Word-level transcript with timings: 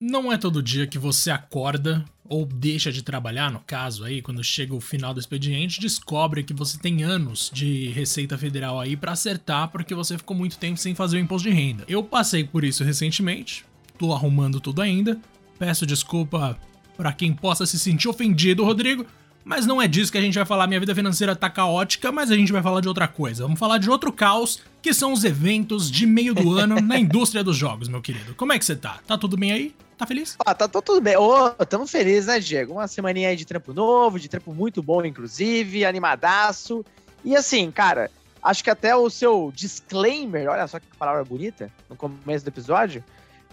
Não 0.00 0.32
é 0.32 0.38
todo 0.38 0.62
dia 0.62 0.86
que 0.86 0.96
você 0.96 1.28
acorda 1.28 2.04
ou 2.28 2.46
deixa 2.46 2.92
de 2.92 3.02
trabalhar, 3.02 3.50
no 3.50 3.58
caso 3.58 4.04
aí, 4.04 4.22
quando 4.22 4.44
chega 4.44 4.72
o 4.72 4.80
final 4.80 5.12
do 5.12 5.18
expediente, 5.18 5.80
descobre 5.80 6.44
que 6.44 6.54
você 6.54 6.78
tem 6.78 7.02
anos 7.02 7.50
de 7.52 7.88
Receita 7.88 8.38
Federal 8.38 8.78
aí 8.78 8.96
para 8.96 9.10
acertar 9.10 9.68
porque 9.70 9.96
você 9.96 10.16
ficou 10.16 10.36
muito 10.36 10.56
tempo 10.56 10.78
sem 10.78 10.94
fazer 10.94 11.16
o 11.16 11.20
imposto 11.20 11.48
de 11.48 11.54
renda. 11.54 11.84
Eu 11.88 12.04
passei 12.04 12.44
por 12.44 12.62
isso 12.62 12.84
recentemente, 12.84 13.64
tô 13.98 14.12
arrumando 14.12 14.60
tudo 14.60 14.82
ainda. 14.82 15.18
Peço 15.58 15.84
desculpa 15.84 16.56
para 16.96 17.12
quem 17.12 17.32
possa 17.32 17.66
se 17.66 17.76
sentir 17.76 18.08
ofendido, 18.08 18.64
Rodrigo, 18.64 19.04
mas 19.48 19.64
não 19.64 19.80
é 19.80 19.88
disso 19.88 20.12
que 20.12 20.18
a 20.18 20.20
gente 20.20 20.34
vai 20.34 20.44
falar. 20.44 20.66
Minha 20.66 20.78
vida 20.78 20.94
financeira 20.94 21.34
tá 21.34 21.48
caótica, 21.48 22.12
mas 22.12 22.30
a 22.30 22.36
gente 22.36 22.52
vai 22.52 22.62
falar 22.62 22.82
de 22.82 22.88
outra 22.88 23.08
coisa. 23.08 23.44
Vamos 23.44 23.58
falar 23.58 23.78
de 23.78 23.88
outro 23.88 24.12
caos, 24.12 24.62
que 24.82 24.92
são 24.92 25.10
os 25.10 25.24
eventos 25.24 25.90
de 25.90 26.06
meio 26.06 26.34
do 26.34 26.52
ano 26.52 26.78
na 26.82 26.98
indústria 27.00 27.42
dos 27.42 27.56
jogos, 27.56 27.88
meu 27.88 28.02
querido. 28.02 28.34
Como 28.34 28.52
é 28.52 28.58
que 28.58 28.64
você 28.64 28.76
tá? 28.76 28.98
Tá 29.06 29.16
tudo 29.16 29.38
bem 29.38 29.50
aí? 29.50 29.74
Tá 29.96 30.06
feliz? 30.06 30.36
Ah, 30.44 30.54
tá, 30.54 30.68
tá 30.68 30.82
tudo 30.82 31.00
bem. 31.00 31.16
Ô, 31.16 31.46
oh, 31.46 31.64
tamo 31.64 31.86
feliz, 31.86 32.26
né, 32.26 32.38
Diego? 32.38 32.74
Uma 32.74 32.86
semaninha 32.86 33.30
aí 33.30 33.36
de 33.36 33.46
trampo 33.46 33.72
novo, 33.72 34.20
de 34.20 34.28
trampo 34.28 34.52
muito 34.52 34.82
bom, 34.82 35.02
inclusive, 35.02 35.82
animadaço. 35.82 36.84
E 37.24 37.34
assim, 37.34 37.70
cara, 37.70 38.10
acho 38.42 38.62
que 38.62 38.68
até 38.68 38.94
o 38.94 39.08
seu 39.08 39.50
disclaimer, 39.56 40.46
olha 40.50 40.66
só 40.66 40.78
que 40.78 40.86
palavra 40.98 41.24
bonita, 41.24 41.72
no 41.88 41.96
começo 41.96 42.44
do 42.44 42.48
episódio, 42.48 43.02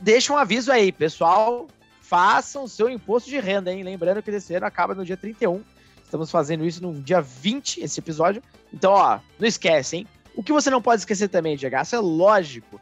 deixa 0.01 0.33
um 0.33 0.37
aviso 0.37 0.73
aí, 0.73 0.91
pessoal, 0.91 1.67
façam 2.01 2.65
o 2.65 2.69
seu 2.69 2.89
imposto 2.89 3.29
de 3.29 3.39
renda, 3.39 3.71
hein? 3.71 3.81
Lembrando 3.81 4.21
que 4.21 4.29
esse 4.29 4.53
ano 4.53 4.65
acaba 4.65 4.93
no 4.93 5.05
dia 5.05 5.15
31. 5.15 5.63
Estamos 6.05 6.31
fazendo 6.31 6.65
isso 6.65 6.81
no 6.81 6.93
dia 6.93 7.19
20, 7.19 7.81
esse 7.81 7.99
episódio. 7.99 8.41
Então, 8.73 8.93
ó, 8.93 9.19
não 9.37 9.47
esquece, 9.47 9.97
hein? 9.97 10.07
O 10.35 10.43
que 10.43 10.53
você 10.53 10.69
não 10.69 10.81
pode 10.81 11.01
esquecer 11.01 11.27
também, 11.27 11.57
Diego, 11.57 11.75
é 11.75 11.99
lógico 11.99 12.79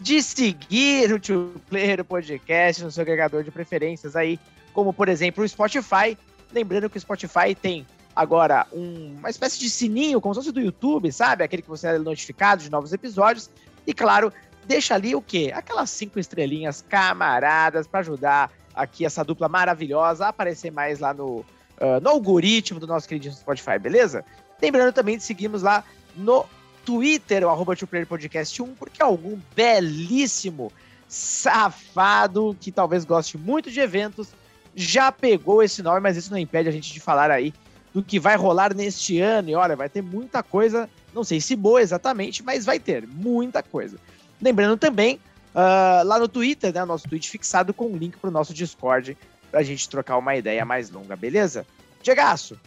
de 0.00 0.22
seguir 0.22 1.12
o 1.12 1.18
Two 1.18 1.54
Player 1.68 2.04
Podcast 2.04 2.84
no 2.84 2.90
seu 2.90 3.02
agregador 3.02 3.42
de 3.42 3.50
preferências 3.50 4.14
aí, 4.14 4.38
como 4.72 4.92
por 4.92 5.08
exemplo 5.08 5.42
o 5.42 5.48
Spotify. 5.48 6.18
Lembrando 6.52 6.90
que 6.90 6.98
o 6.98 7.00
Spotify 7.00 7.54
tem 7.54 7.86
agora 8.14 8.66
um, 8.72 9.16
uma 9.18 9.30
espécie 9.30 9.58
de 9.58 9.70
sininho, 9.70 10.20
como 10.20 10.34
se 10.34 10.40
fosse 10.40 10.52
do 10.52 10.60
YouTube, 10.60 11.10
sabe? 11.12 11.44
Aquele 11.44 11.62
que 11.62 11.68
você 11.68 11.88
é 11.88 11.98
notificado 11.98 12.62
de 12.62 12.70
novos 12.70 12.92
episódios. 12.92 13.50
E 13.86 13.94
claro, 13.94 14.32
deixa 14.66 14.94
ali 14.94 15.14
o 15.14 15.22
quê? 15.22 15.52
Aquelas 15.54 15.90
cinco 15.90 16.18
estrelinhas 16.18 16.84
camaradas 16.86 17.86
para 17.86 18.00
ajudar 18.00 18.50
aqui 18.74 19.06
essa 19.06 19.24
dupla 19.24 19.48
maravilhosa 19.48 20.26
a 20.26 20.28
aparecer 20.28 20.70
mais 20.70 21.00
lá 21.00 21.14
no, 21.14 21.44
uh, 21.80 22.00
no 22.00 22.10
algoritmo 22.10 22.80
do 22.80 22.86
nosso 22.86 23.08
querido 23.08 23.34
Spotify, 23.34 23.78
beleza? 23.78 24.24
Lembrando 24.60 24.92
também 24.92 25.16
de 25.16 25.22
seguirmos 25.22 25.62
lá 25.62 25.84
no 26.16 26.46
Twitter, 26.84 27.44
o 27.44 27.50
arroba 27.50 27.74
Podcast 28.08 28.62
1, 28.62 28.74
porque 28.74 29.02
algum 29.02 29.38
belíssimo 29.54 30.72
safado 31.08 32.56
que 32.60 32.72
talvez 32.72 33.04
goste 33.04 33.36
muito 33.36 33.70
de 33.70 33.80
eventos 33.80 34.28
já 34.74 35.10
pegou 35.10 35.62
esse 35.62 35.82
nome, 35.82 36.00
mas 36.00 36.16
isso 36.16 36.30
não 36.30 36.38
impede 36.38 36.68
a 36.68 36.72
gente 36.72 36.92
de 36.92 37.00
falar 37.00 37.30
aí 37.30 37.52
do 37.94 38.02
que 38.02 38.20
vai 38.20 38.36
rolar 38.36 38.74
neste 38.74 39.20
ano. 39.20 39.48
E 39.48 39.54
olha, 39.54 39.74
vai 39.74 39.88
ter 39.88 40.02
muita 40.02 40.42
coisa, 40.42 40.88
não 41.14 41.24
sei 41.24 41.40
se 41.40 41.56
boa 41.56 41.80
exatamente, 41.80 42.42
mas 42.42 42.64
vai 42.64 42.78
ter 42.78 43.06
muita 43.06 43.62
coisa. 43.62 43.98
Lembrando 44.40 44.76
também, 44.76 45.18
uh, 45.54 46.04
lá 46.04 46.18
no 46.18 46.28
Twitter, 46.28 46.72
né, 46.74 46.84
nosso 46.84 47.08
tweet 47.08 47.28
fixado 47.30 47.72
com 47.72 47.86
um 47.86 47.96
link 47.96 48.18
para 48.18 48.28
o 48.28 48.32
nosso 48.32 48.52
Discord, 48.52 49.16
para 49.50 49.60
a 49.60 49.62
gente 49.62 49.88
trocar 49.88 50.16
uma 50.16 50.36
ideia 50.36 50.64
mais 50.64 50.90
longa, 50.90 51.16
beleza? 51.16 51.66
Diegaço, 52.02 52.58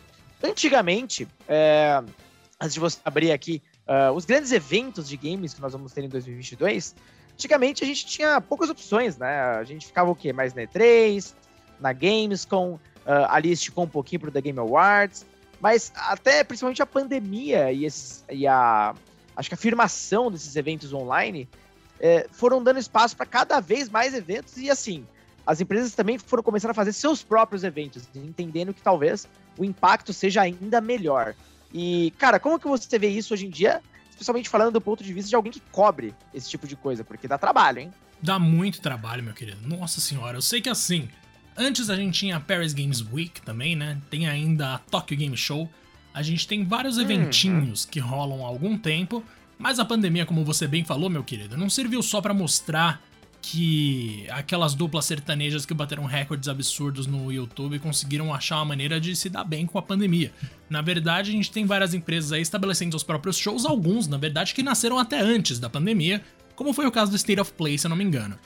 antigamente, 0.44 1.27
é, 1.47 2.02
antes 2.59 2.73
de 2.73 2.80
você 2.80 2.99
abrir 3.03 3.31
aqui 3.31 3.61
Uh, 3.89 4.13
os 4.13 4.23
grandes 4.23 4.52
eventos 4.52 5.09
de 5.09 5.17
games 5.17 5.52
que 5.52 5.59
nós 5.59 5.73
vamos 5.73 5.91
ter 5.91 6.03
em 6.03 6.09
2022, 6.09 6.95
antigamente 7.33 7.83
a 7.83 7.88
gente 7.88 8.05
tinha 8.05 8.39
poucas 8.39 8.69
opções, 8.69 9.17
né? 9.17 9.41
A 9.41 9.63
gente 9.63 9.88
ficava 9.88 10.11
o 10.11 10.16
quê? 10.16 10.31
Mais 10.31 10.53
na 10.53 10.61
E3, 10.61 11.33
na 11.80 11.91
Gamescom, 11.91 12.73
uh, 12.73 12.80
ali 13.30 13.52
esticou 13.52 13.86
um 13.86 13.88
pouquinho 13.88 14.19
pro 14.19 14.31
The 14.31 14.41
Game 14.41 14.59
Awards, 14.59 15.25
mas 15.59 15.91
até 15.95 16.43
principalmente 16.43 16.83
a 16.83 16.86
pandemia 16.86 17.71
e, 17.71 17.83
esse, 17.83 18.23
e 18.30 18.45
a 18.45 18.93
acho 19.36 19.49
que 19.49 19.55
a 19.55 19.58
afirmação 19.58 20.30
desses 20.30 20.55
eventos 20.55 20.93
online 20.93 21.49
eh, 21.99 22.27
foram 22.31 22.61
dando 22.61 22.77
espaço 22.77 23.15
para 23.15 23.25
cada 23.25 23.59
vez 23.59 23.89
mais 23.89 24.14
eventos 24.14 24.58
e 24.58 24.70
assim 24.70 25.05
as 25.45 25.61
empresas 25.61 25.94
também 25.94 26.17
foram 26.17 26.44
começando 26.44 26.72
a 26.72 26.73
fazer 26.73 26.94
seus 26.94 27.23
próprios 27.23 27.64
eventos, 27.64 28.04
entendendo 28.16 28.73
que 28.73 28.82
talvez 28.82 29.27
o 29.58 29.66
impacto 29.66 30.14
seja 30.14 30.42
ainda 30.42 30.80
melhor. 30.80 31.36
E, 31.73 32.14
cara, 32.17 32.39
como 32.39 32.60
que 32.60 32.67
você 32.67 32.98
vê 32.98 33.10
isso 33.10 33.33
hoje 33.33 33.45
em 33.45 33.49
dia? 33.49 33.82
Especialmente 34.10 34.49
falando 34.49 34.73
do 34.73 34.82
ponto 34.82 35.04
de 35.04 35.14
vista 35.14 35.30
de 35.30 35.36
alguém 35.36 35.52
que 35.52 35.61
cobre 35.72 36.14
esse 36.33 36.49
tipo 36.49 36.67
de 36.67 36.76
coisa, 36.76 37.04
porque 37.04 37.28
dá 37.28 37.38
trabalho, 37.38 37.80
hein? 37.80 37.94
Dá 38.22 38.38
muito 38.38 38.82
trabalho, 38.82 39.23
meu 39.23 39.33
querido. 39.33 39.66
Nossa 39.67 40.02
senhora, 40.02 40.38
eu 40.38 40.42
sei 40.42 40.61
que 40.61 40.70
assim, 40.70 41.08
antes 41.55 41.89
a 41.89 41.95
gente 41.95 42.20
tinha 42.20 42.38
a 42.38 42.39
Paris 42.39 42.73
Games 42.73 43.02
Week 43.02 43.42
também, 43.42 43.76
né? 43.76 43.98
Tem 44.10 44.28
ainda 44.28 44.76
a 44.76 44.78
Tokyo 44.80 45.17
Game 45.17 45.38
Show. 45.38 45.70
A 46.14 46.22
gente 46.22 46.48
tem 46.48 46.66
vários 46.66 46.98
uhum. 46.98 47.04
eventinhos 47.04 47.86
que 47.86 47.99
rolam 47.99 48.44
há 48.44 48.48
algum 48.48 48.78
tempo, 48.78 49.23
mas 49.58 49.80
a 49.80 49.86
pandemia, 49.86 50.26
como 50.26 50.44
você 50.44 50.67
bem 50.67 50.83
falou, 50.83 51.10
meu 51.10 51.23
querido, 51.23 51.58
não 51.58 51.70
serviu 51.70 52.02
só 52.02 52.20
para 52.20 52.33
mostrar 52.33 53.02
que 53.42 54.26
aquelas 54.30 54.73
duplas 54.73 55.05
sertanejas 55.05 55.66
que 55.66 55.73
bateram 55.73 56.05
recordes 56.05 56.48
absurdos 56.50 57.08
no 57.08 57.32
YouTube 57.32 57.80
conseguiram 57.80 58.33
achar 58.33 58.58
uma 58.58 58.66
maneira 58.66 59.00
de 59.00 59.16
se 59.16 59.30
dar 59.30 59.44
bem 59.44 59.66
com 59.66 59.77
a 59.77 59.82
pandemia. 59.82 60.32
Na 60.70 60.82
verdade, 60.82 61.32
a 61.32 61.33
gente 61.33 61.52
tem 61.52 61.66
várias 61.66 61.94
empresas 61.94 62.32
aí 62.32 62.42
estabelecendo 62.42 62.95
os 62.95 63.04
próprios 63.04 63.38
shows, 63.38 63.66
alguns, 63.66 64.08
na 64.08 64.17
verdade, 64.17 64.54
que 64.54 64.61
nasceram 64.61 64.99
até 64.99 65.20
antes 65.20 65.60
da 65.60 65.70
pandemia, 65.70 66.22
como 66.55 66.73
foi 66.73 66.86
o 66.86 66.92
caso 66.92 67.11
do 67.11 67.17
State 67.17 67.39
of 67.39 67.54
Play, 67.54 67.78
se 67.78 67.88
eu 67.88 67.89
não 67.89 67.95
me 67.95 68.04
engano. 68.04 68.38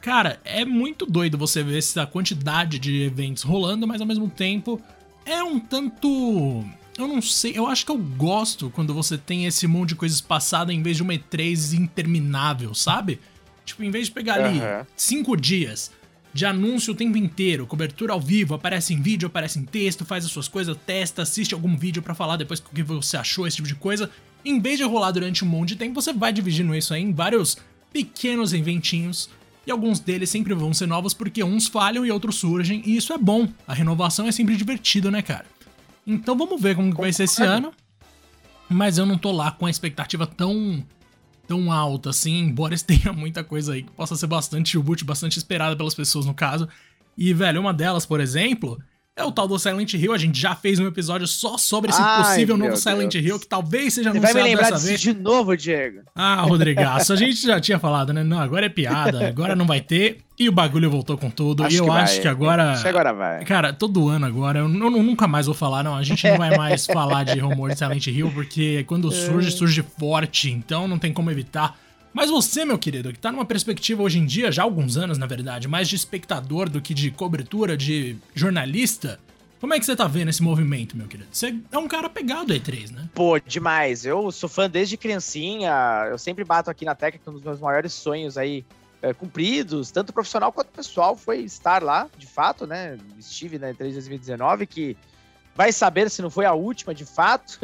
Cara, 0.00 0.40
é 0.44 0.64
muito 0.64 1.04
doido 1.04 1.36
você 1.36 1.62
ver 1.62 1.78
essa 1.78 2.06
quantidade 2.06 2.78
de 2.78 3.02
eventos 3.02 3.42
rolando, 3.42 3.86
mas 3.86 4.00
ao 4.00 4.06
mesmo 4.06 4.28
tempo 4.28 4.80
é 5.26 5.42
um 5.42 5.60
tanto. 5.60 6.64
Eu 6.98 7.06
não 7.06 7.22
sei, 7.22 7.52
eu 7.56 7.66
acho 7.66 7.84
que 7.84 7.92
eu 7.92 7.98
gosto 7.98 8.70
quando 8.70 8.92
você 8.92 9.16
tem 9.16 9.46
esse 9.46 9.66
monte 9.66 9.90
de 9.90 9.94
coisas 9.96 10.20
passadas 10.20 10.74
em 10.74 10.82
vez 10.82 10.96
de 10.96 11.02
uma 11.02 11.12
E3 11.12 11.74
interminável, 11.74 12.74
sabe? 12.74 13.20
Tipo, 13.70 13.84
em 13.84 13.90
vez 13.90 14.06
de 14.06 14.12
pegar 14.12 14.34
ali 14.34 14.58
uhum. 14.58 14.84
cinco 14.96 15.36
dias 15.36 15.92
de 16.32 16.44
anúncio 16.44 16.92
o 16.92 16.96
tempo 16.96 17.16
inteiro, 17.16 17.66
cobertura 17.66 18.12
ao 18.12 18.20
vivo, 18.20 18.54
aparece 18.54 18.92
em 18.94 19.00
vídeo, 19.00 19.26
aparece 19.26 19.58
em 19.58 19.64
texto, 19.64 20.04
faz 20.04 20.24
as 20.24 20.30
suas 20.30 20.48
coisas, 20.48 20.76
testa, 20.86 21.22
assiste 21.22 21.54
algum 21.54 21.76
vídeo 21.76 22.02
para 22.02 22.14
falar 22.14 22.36
depois 22.36 22.60
o 22.60 22.74
que 22.74 22.82
você 22.82 23.16
achou, 23.16 23.46
esse 23.46 23.56
tipo 23.56 23.68
de 23.68 23.74
coisa. 23.74 24.10
Em 24.44 24.60
vez 24.60 24.78
de 24.78 24.84
rolar 24.84 25.12
durante 25.12 25.44
um 25.44 25.48
monte 25.48 25.70
de 25.70 25.76
tempo, 25.76 26.00
você 26.00 26.12
vai 26.12 26.32
dividindo 26.32 26.74
isso 26.74 26.94
aí 26.94 27.02
em 27.02 27.12
vários 27.12 27.56
pequenos 27.92 28.52
eventinhos. 28.52 29.28
E 29.66 29.70
alguns 29.70 30.00
deles 30.00 30.30
sempre 30.30 30.54
vão 30.54 30.72
ser 30.72 30.86
novos 30.86 31.14
porque 31.14 31.44
uns 31.44 31.66
falham 31.66 32.04
e 32.04 32.10
outros 32.10 32.36
surgem, 32.36 32.82
e 32.84 32.96
isso 32.96 33.12
é 33.12 33.18
bom. 33.18 33.48
A 33.66 33.74
renovação 33.74 34.26
é 34.26 34.32
sempre 34.32 34.56
divertido, 34.56 35.10
né, 35.10 35.22
cara? 35.22 35.46
Então 36.06 36.36
vamos 36.36 36.60
ver 36.60 36.74
como 36.74 36.92
vai 36.92 37.12
ser 37.12 37.24
esse 37.24 37.42
ano. 37.42 37.72
Mas 38.68 38.98
eu 38.98 39.06
não 39.06 39.18
tô 39.18 39.32
lá 39.32 39.50
com 39.50 39.66
a 39.66 39.70
expectativa 39.70 40.26
tão 40.26 40.84
tão 41.50 41.72
alta 41.72 42.10
assim, 42.10 42.38
embora 42.38 42.78
tenha 42.78 43.12
muita 43.12 43.42
coisa 43.42 43.72
aí 43.72 43.82
que 43.82 43.90
possa 43.90 44.14
ser 44.14 44.28
bastante 44.28 44.78
útil, 44.78 45.04
bastante 45.04 45.36
esperada 45.36 45.74
pelas 45.74 45.96
pessoas 45.96 46.24
no 46.24 46.32
caso. 46.32 46.68
E, 47.18 47.34
velho, 47.34 47.60
uma 47.60 47.74
delas, 47.74 48.06
por 48.06 48.20
exemplo, 48.20 48.80
é 49.20 49.24
o 49.24 49.30
tal 49.30 49.46
do 49.46 49.58
Silent 49.58 49.94
Hill. 49.94 50.12
A 50.12 50.18
gente 50.18 50.40
já 50.40 50.54
fez 50.54 50.78
um 50.78 50.86
episódio 50.86 51.26
só 51.26 51.56
sobre 51.56 51.90
esse 51.90 52.00
Ai, 52.00 52.22
possível 52.22 52.56
novo 52.56 52.76
Silent 52.76 53.12
Deus. 53.12 53.24
Hill, 53.24 53.38
que 53.38 53.46
talvez 53.46 53.94
seja 53.94 54.10
anunciado 54.10 54.32
Você 54.32 54.40
vai 54.40 54.42
me 54.42 54.48
lembrar 54.50 54.70
dessa 54.70 54.86
vez. 54.86 55.00
de 55.00 55.14
novo, 55.14 55.56
Diego. 55.56 56.00
Ah, 56.14 56.42
Rodrigaço, 56.42 57.12
a 57.12 57.16
gente 57.16 57.46
já 57.46 57.60
tinha 57.60 57.78
falado, 57.78 58.12
né? 58.12 58.24
Não, 58.24 58.40
agora 58.40 58.66
é 58.66 58.68
piada, 58.68 59.28
agora 59.28 59.54
não 59.54 59.66
vai 59.66 59.80
ter. 59.80 60.18
E 60.38 60.48
o 60.48 60.52
bagulho 60.52 60.90
voltou 60.90 61.18
com 61.18 61.28
tudo. 61.28 61.62
Acho 61.62 61.74
e 61.74 61.78
eu 61.78 61.92
acho 61.92 62.14
vai. 62.14 62.22
que 62.22 62.28
agora. 62.28 62.72
Acho 62.72 62.82
que 62.82 62.88
agora 62.88 63.12
vai. 63.12 63.44
Cara, 63.44 63.74
todo 63.74 64.08
ano 64.08 64.24
agora, 64.24 64.60
eu, 64.60 64.64
eu, 64.64 65.02
nunca 65.02 65.28
mais 65.28 65.44
vou 65.44 65.54
falar, 65.54 65.82
não. 65.82 65.94
A 65.94 66.02
gente 66.02 66.26
não 66.26 66.38
vai 66.38 66.56
mais 66.56 66.86
falar 66.88 67.24
de 67.24 67.38
rumor 67.38 67.70
de 67.70 67.76
Silent 67.76 68.06
Hill, 68.06 68.30
porque 68.32 68.82
quando 68.84 69.12
surge, 69.12 69.50
surge 69.50 69.84
forte. 69.98 70.50
Então 70.50 70.88
não 70.88 70.98
tem 70.98 71.12
como 71.12 71.30
evitar. 71.30 71.78
Mas 72.12 72.30
você, 72.30 72.64
meu 72.64 72.78
querido, 72.78 73.12
que 73.12 73.18
tá 73.18 73.30
numa 73.30 73.44
perspectiva 73.44 74.02
hoje 74.02 74.18
em 74.18 74.26
dia, 74.26 74.50
já 74.50 74.62
há 74.62 74.64
alguns 74.64 74.96
anos 74.96 75.16
na 75.16 75.26
verdade, 75.26 75.68
mais 75.68 75.88
de 75.88 75.96
espectador 75.96 76.68
do 76.68 76.80
que 76.80 76.92
de 76.92 77.10
cobertura, 77.10 77.76
de 77.76 78.16
jornalista, 78.34 79.20
como 79.60 79.74
é 79.74 79.78
que 79.78 79.84
você 79.84 79.94
tá 79.94 80.08
vendo 80.08 80.30
esse 80.30 80.42
movimento, 80.42 80.96
meu 80.96 81.06
querido? 81.06 81.28
Você 81.30 81.54
é 81.70 81.78
um 81.78 81.86
cara 81.86 82.08
pegado 82.08 82.54
E3, 82.54 82.92
né? 82.92 83.10
Pô, 83.14 83.38
demais. 83.38 84.06
Eu 84.06 84.32
sou 84.32 84.48
fã 84.48 84.70
desde 84.70 84.96
criancinha. 84.96 86.06
Eu 86.08 86.16
sempre 86.16 86.42
bato 86.44 86.70
aqui 86.70 86.86
na 86.86 86.94
técnica, 86.94 87.30
um 87.30 87.34
dos 87.34 87.42
meus 87.42 87.60
maiores 87.60 87.92
sonhos 87.92 88.38
aí 88.38 88.64
é, 89.02 89.12
cumpridos, 89.12 89.90
tanto 89.90 90.14
profissional 90.14 90.50
quanto 90.50 90.68
pessoal, 90.68 91.14
foi 91.14 91.40
estar 91.40 91.82
lá, 91.82 92.08
de 92.16 92.26
fato, 92.26 92.66
né? 92.66 92.98
Estive 93.18 93.58
na 93.58 93.68
E3 93.68 93.92
2019, 93.92 94.66
que 94.66 94.96
vai 95.54 95.72
saber 95.72 96.10
se 96.10 96.22
não 96.22 96.30
foi 96.30 96.46
a 96.46 96.54
última, 96.54 96.94
de 96.94 97.04
fato, 97.04 97.58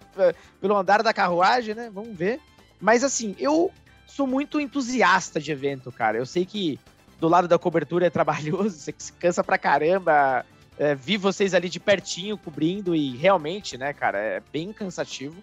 pelo 0.60 0.76
andar 0.76 1.02
da 1.02 1.14
carruagem, 1.14 1.74
né? 1.74 1.90
Vamos 1.92 2.14
ver. 2.14 2.40
Mas 2.78 3.02
assim, 3.02 3.34
eu 3.38 3.72
sou 4.08 4.26
muito 4.26 4.58
entusiasta 4.58 5.38
de 5.38 5.52
evento, 5.52 5.92
cara. 5.92 6.18
Eu 6.18 6.26
sei 6.26 6.44
que 6.44 6.80
do 7.20 7.28
lado 7.28 7.46
da 7.46 7.58
cobertura 7.58 8.06
é 8.06 8.10
trabalhoso, 8.10 8.70
você 8.80 8.92
se 8.96 9.12
cansa 9.12 9.44
pra 9.44 9.58
caramba. 9.58 10.44
É, 10.76 10.94
vi 10.94 11.16
vocês 11.16 11.54
ali 11.54 11.68
de 11.68 11.78
pertinho 11.78 12.38
cobrindo 12.38 12.94
e 12.94 13.16
realmente, 13.16 13.76
né, 13.76 13.92
cara, 13.92 14.18
é 14.18 14.42
bem 14.52 14.72
cansativo. 14.72 15.36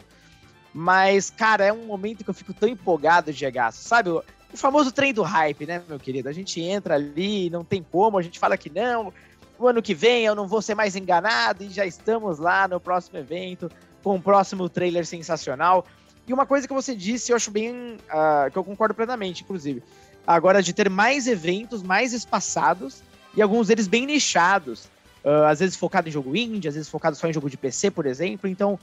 Mas, 0.73 1.29
cara, 1.29 1.65
é 1.65 1.71
um 1.71 1.85
momento 1.85 2.23
que 2.23 2.29
eu 2.29 2.33
fico 2.33 2.53
tão 2.53 2.67
empolgado 2.67 3.31
de 3.31 3.45
sabe? 3.71 4.09
o 4.09 4.23
famoso 4.57 4.91
trem 4.91 5.13
do 5.13 5.21
hype, 5.21 5.65
né, 5.65 5.81
meu 5.87 5.99
querido? 5.99 6.27
A 6.27 6.33
gente 6.33 6.61
entra 6.61 6.95
ali, 6.95 7.49
não 7.49 7.63
tem 7.63 7.83
como, 7.83 8.17
a 8.17 8.21
gente 8.21 8.39
fala 8.39 8.57
que 8.57 8.69
não, 8.69 9.13
o 9.57 9.67
ano 9.67 9.81
que 9.81 9.93
vem 9.93 10.25
eu 10.25 10.35
não 10.35 10.47
vou 10.47 10.61
ser 10.61 10.75
mais 10.75 10.95
enganado 10.95 11.63
e 11.63 11.69
já 11.69 11.85
estamos 11.85 12.39
lá 12.39 12.67
no 12.67 12.79
próximo 12.79 13.17
evento 13.17 13.69
com 14.03 14.15
o 14.15 14.21
próximo 14.21 14.67
trailer 14.69 15.05
sensacional. 15.05 15.85
E 16.27 16.33
uma 16.33 16.45
coisa 16.45 16.67
que 16.67 16.73
você 16.73 16.95
disse, 16.95 17.31
eu 17.31 17.35
acho 17.35 17.51
bem. 17.51 17.97
Uh, 18.09 18.51
que 18.51 18.57
eu 18.57 18.63
concordo 18.63 18.93
plenamente, 18.93 19.43
inclusive. 19.43 19.83
Agora, 20.25 20.61
de 20.61 20.73
ter 20.73 20.89
mais 20.89 21.27
eventos 21.27 21.83
mais 21.83 22.13
espaçados 22.13 23.03
e 23.35 23.41
alguns 23.41 23.67
deles 23.67 23.87
bem 23.87 24.05
nichados. 24.05 24.85
Uh, 25.23 25.45
às 25.47 25.59
vezes 25.59 25.75
focado 25.75 26.07
em 26.07 26.11
jogo 26.11 26.35
indie, 26.35 26.67
às 26.67 26.75
vezes 26.75 26.89
focado 26.89 27.15
só 27.15 27.27
em 27.27 27.33
jogo 27.33 27.49
de 27.49 27.57
PC, 27.57 27.89
por 27.91 28.05
exemplo. 28.05 28.49
Então, 28.49 28.79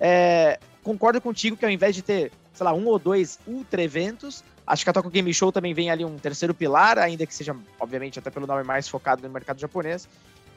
é, 0.00 0.58
concordo 0.82 1.20
contigo 1.20 1.56
que 1.56 1.64
ao 1.64 1.70
invés 1.70 1.94
de 1.94 2.02
ter, 2.02 2.30
sei 2.52 2.64
lá, 2.64 2.72
um 2.72 2.86
ou 2.86 2.98
dois 2.98 3.38
ultra 3.46 3.82
eventos, 3.82 4.44
acho 4.66 4.84
que 4.84 4.90
a 4.90 4.92
Tokyo 4.92 5.10
Game 5.10 5.32
Show 5.32 5.50
também 5.50 5.74
vem 5.74 5.90
ali 5.90 6.04
um 6.04 6.16
terceiro 6.18 6.54
pilar, 6.54 6.98
ainda 6.98 7.26
que 7.26 7.34
seja, 7.34 7.56
obviamente, 7.80 8.18
até 8.18 8.30
pelo 8.30 8.46
nome 8.46 8.64
mais 8.64 8.86
focado 8.88 9.22
no 9.22 9.32
mercado 9.32 9.58
japonês. 9.58 10.08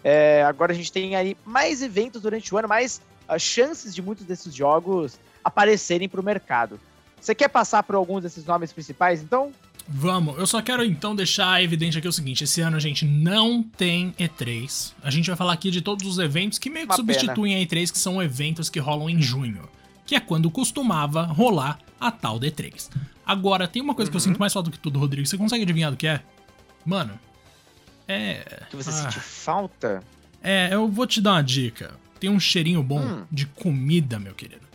É, 0.04 0.44
agora 0.44 0.74
a 0.74 0.76
gente 0.76 0.92
tem 0.92 1.16
aí 1.16 1.38
mais 1.46 1.82
eventos 1.82 2.22
durante 2.22 2.54
o 2.54 2.58
ano, 2.58 2.68
mais 2.68 3.02
uh, 3.30 3.40
chances 3.40 3.94
de 3.94 4.02
muitos 4.02 4.26
desses 4.26 4.54
jogos 4.54 5.20
aparecerem 5.44 6.08
para 6.08 6.22
o 6.22 6.24
mercado. 6.24 6.80
Você 7.20 7.36
quer 7.36 7.50
passar 7.50 7.84
por 7.84 7.96
alguns 7.96 8.24
desses 8.24 8.46
nomes 8.46 8.74
principais, 8.74 9.22
então? 9.22 9.52
Vamos, 9.88 10.38
eu 10.38 10.48
só 10.48 10.62
quero 10.62 10.84
então 10.84 11.16
deixar 11.16 11.62
evidente 11.64 11.98
aqui 11.98 12.08
o 12.08 12.12
seguinte: 12.12 12.44
esse 12.44 12.62
ano 12.62 12.78
a 12.78 12.80
gente 12.80 13.06
não 13.06 13.62
tem 13.62 14.14
E3. 14.20 14.94
A 15.04 15.12
gente 15.12 15.28
vai 15.28 15.36
falar 15.36 15.54
aqui 15.54 15.70
de 15.70 15.82
todos 15.82 16.06
os 16.06 16.18
eventos 16.18 16.58
que 16.58 16.70
meio 16.70 16.88
que 16.88 16.94
Uma 16.94 16.98
substituem 16.98 17.54
pena. 17.54 17.82
a 17.82 17.84
E3, 17.84 17.92
que 17.92 17.98
são 17.98 18.22
eventos 18.22 18.70
que 18.70 18.80
rolam 18.80 19.10
em 19.10 19.22
junho, 19.22 19.68
que 20.06 20.16
é 20.16 20.20
quando 20.20 20.50
costumava 20.50 21.24
rolar 21.24 21.80
a 22.00 22.12
tal 22.12 22.40
da 22.40 22.48
E3. 22.48 22.90
Agora, 23.26 23.68
tem 23.68 23.82
uma 23.82 23.94
coisa 23.94 24.10
uhum. 24.10 24.12
que 24.12 24.18
eu 24.18 24.22
sinto 24.22 24.40
mais 24.40 24.54
falta 24.54 24.70
do 24.70 24.74
que 24.74 24.80
tudo, 24.80 25.00
Rodrigo. 25.00 25.28
Você 25.28 25.38
consegue 25.38 25.64
adivinhar 25.64 25.92
do 25.92 25.98
que 25.98 26.08
é? 26.08 26.22
Mano, 26.86 27.20
é. 28.08 28.64
Que 28.70 28.76
você 28.76 28.90
ah, 28.90 28.94
sente 28.94 29.20
falta? 29.20 30.04
É, 30.44 30.70
eu 30.72 30.88
vou 30.88 31.08
te 31.08 31.22
dar 31.22 31.34
uma 31.34 31.44
dica. 31.44 31.94
Tem 32.20 32.30
um 32.30 32.40
cheirinho 32.40 32.84
bom 32.84 33.00
hum. 33.00 33.26
de 33.32 33.46
comida, 33.46 34.20
meu 34.20 34.34
querido. 34.34 34.71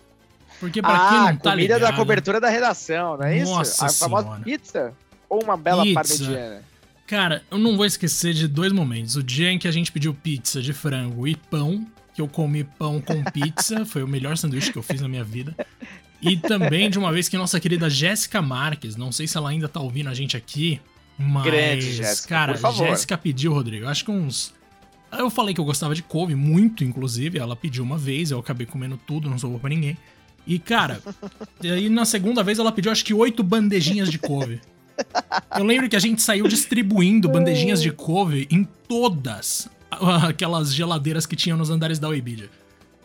Porque 0.60 0.80
pra 0.80 0.94
ah, 0.94 1.08
quem 1.08 1.18
não 1.18 1.36
tá 1.36 1.50
comida 1.50 1.74
ligado, 1.74 1.90
da 1.90 1.96
cobertura 1.96 2.40
da 2.40 2.48
redação, 2.48 3.16
não 3.16 3.26
é 3.26 3.44
nossa 3.44 3.86
isso? 3.86 4.04
A 4.04 4.08
famosa 4.08 4.40
pizza? 4.42 4.94
Ou 5.28 5.42
uma 5.42 5.56
bela 5.56 5.82
pizza. 5.82 5.94
parmegiana? 5.94 6.62
Cara, 7.06 7.42
eu 7.50 7.58
não 7.58 7.76
vou 7.76 7.86
esquecer 7.86 8.34
de 8.34 8.48
dois 8.48 8.72
momentos. 8.72 9.16
O 9.16 9.22
dia 9.22 9.50
em 9.50 9.58
que 9.58 9.68
a 9.68 9.70
gente 9.70 9.92
pediu 9.92 10.12
pizza 10.12 10.60
de 10.60 10.72
frango 10.72 11.26
e 11.26 11.36
pão, 11.36 11.86
que 12.12 12.20
eu 12.20 12.26
comi 12.26 12.64
pão 12.64 13.00
com 13.00 13.22
pizza, 13.24 13.84
foi 13.86 14.02
o 14.02 14.08
melhor 14.08 14.36
sanduíche 14.36 14.72
que 14.72 14.78
eu 14.78 14.82
fiz 14.82 15.00
na 15.00 15.08
minha 15.08 15.22
vida. 15.22 15.54
E 16.20 16.36
também 16.36 16.90
de 16.90 16.98
uma 16.98 17.12
vez 17.12 17.28
que 17.28 17.36
nossa 17.36 17.60
querida 17.60 17.88
Jéssica 17.88 18.42
Marques, 18.42 18.96
não 18.96 19.12
sei 19.12 19.26
se 19.26 19.36
ela 19.36 19.50
ainda 19.50 19.68
tá 19.68 19.80
ouvindo 19.80 20.08
a 20.08 20.14
gente 20.14 20.36
aqui, 20.36 20.80
mas. 21.16 21.44
Grande, 21.44 21.92
Jéssica. 21.92 22.28
Cara, 22.28 22.56
Jéssica 22.72 23.16
pediu, 23.16 23.52
Rodrigo, 23.52 23.86
acho 23.86 24.04
que 24.04 24.10
uns. 24.10 24.54
Eu 25.12 25.30
falei 25.30 25.54
que 25.54 25.60
eu 25.60 25.64
gostava 25.64 25.94
de 25.94 26.02
couve, 26.02 26.34
muito, 26.34 26.82
inclusive. 26.82 27.38
Ela 27.38 27.54
pediu 27.54 27.84
uma 27.84 27.96
vez, 27.96 28.32
eu 28.32 28.38
acabei 28.38 28.66
comendo 28.66 28.96
tudo, 29.06 29.30
não 29.30 29.38
sobrou 29.38 29.60
pra 29.60 29.70
ninguém. 29.70 29.96
E, 30.46 30.58
cara, 30.58 31.02
aí 31.62 31.88
na 31.88 32.04
segunda 32.04 32.42
vez 32.42 32.58
ela 32.58 32.70
pediu 32.70 32.92
acho 32.92 33.04
que 33.04 33.12
oito 33.12 33.42
bandejinhas 33.42 34.10
de 34.10 34.18
couve. 34.18 34.60
Eu 35.56 35.64
lembro 35.64 35.88
que 35.88 35.96
a 35.96 36.00
gente 36.00 36.22
saiu 36.22 36.46
distribuindo 36.46 37.28
bandejinhas 37.28 37.82
de 37.82 37.90
couve 37.90 38.46
em 38.50 38.64
todas 38.88 39.68
aquelas 39.90 40.72
geladeiras 40.72 41.26
que 41.26 41.36
tinham 41.36 41.58
nos 41.58 41.70
andares 41.70 41.98
da 41.98 42.08
Webidia. 42.08 42.48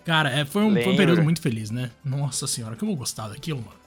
Cara, 0.05 0.29
é, 0.29 0.45
foi, 0.45 0.63
um, 0.63 0.73
foi 0.73 0.93
um 0.93 0.95
período 0.95 1.21
muito 1.21 1.41
feliz, 1.41 1.69
né? 1.69 1.91
Nossa 2.03 2.47
senhora, 2.47 2.75
que 2.75 2.83
eu 2.83 2.87
vou 2.87 2.95
gostar 2.95 3.27
daquilo, 3.27 3.59
mano. 3.59 3.81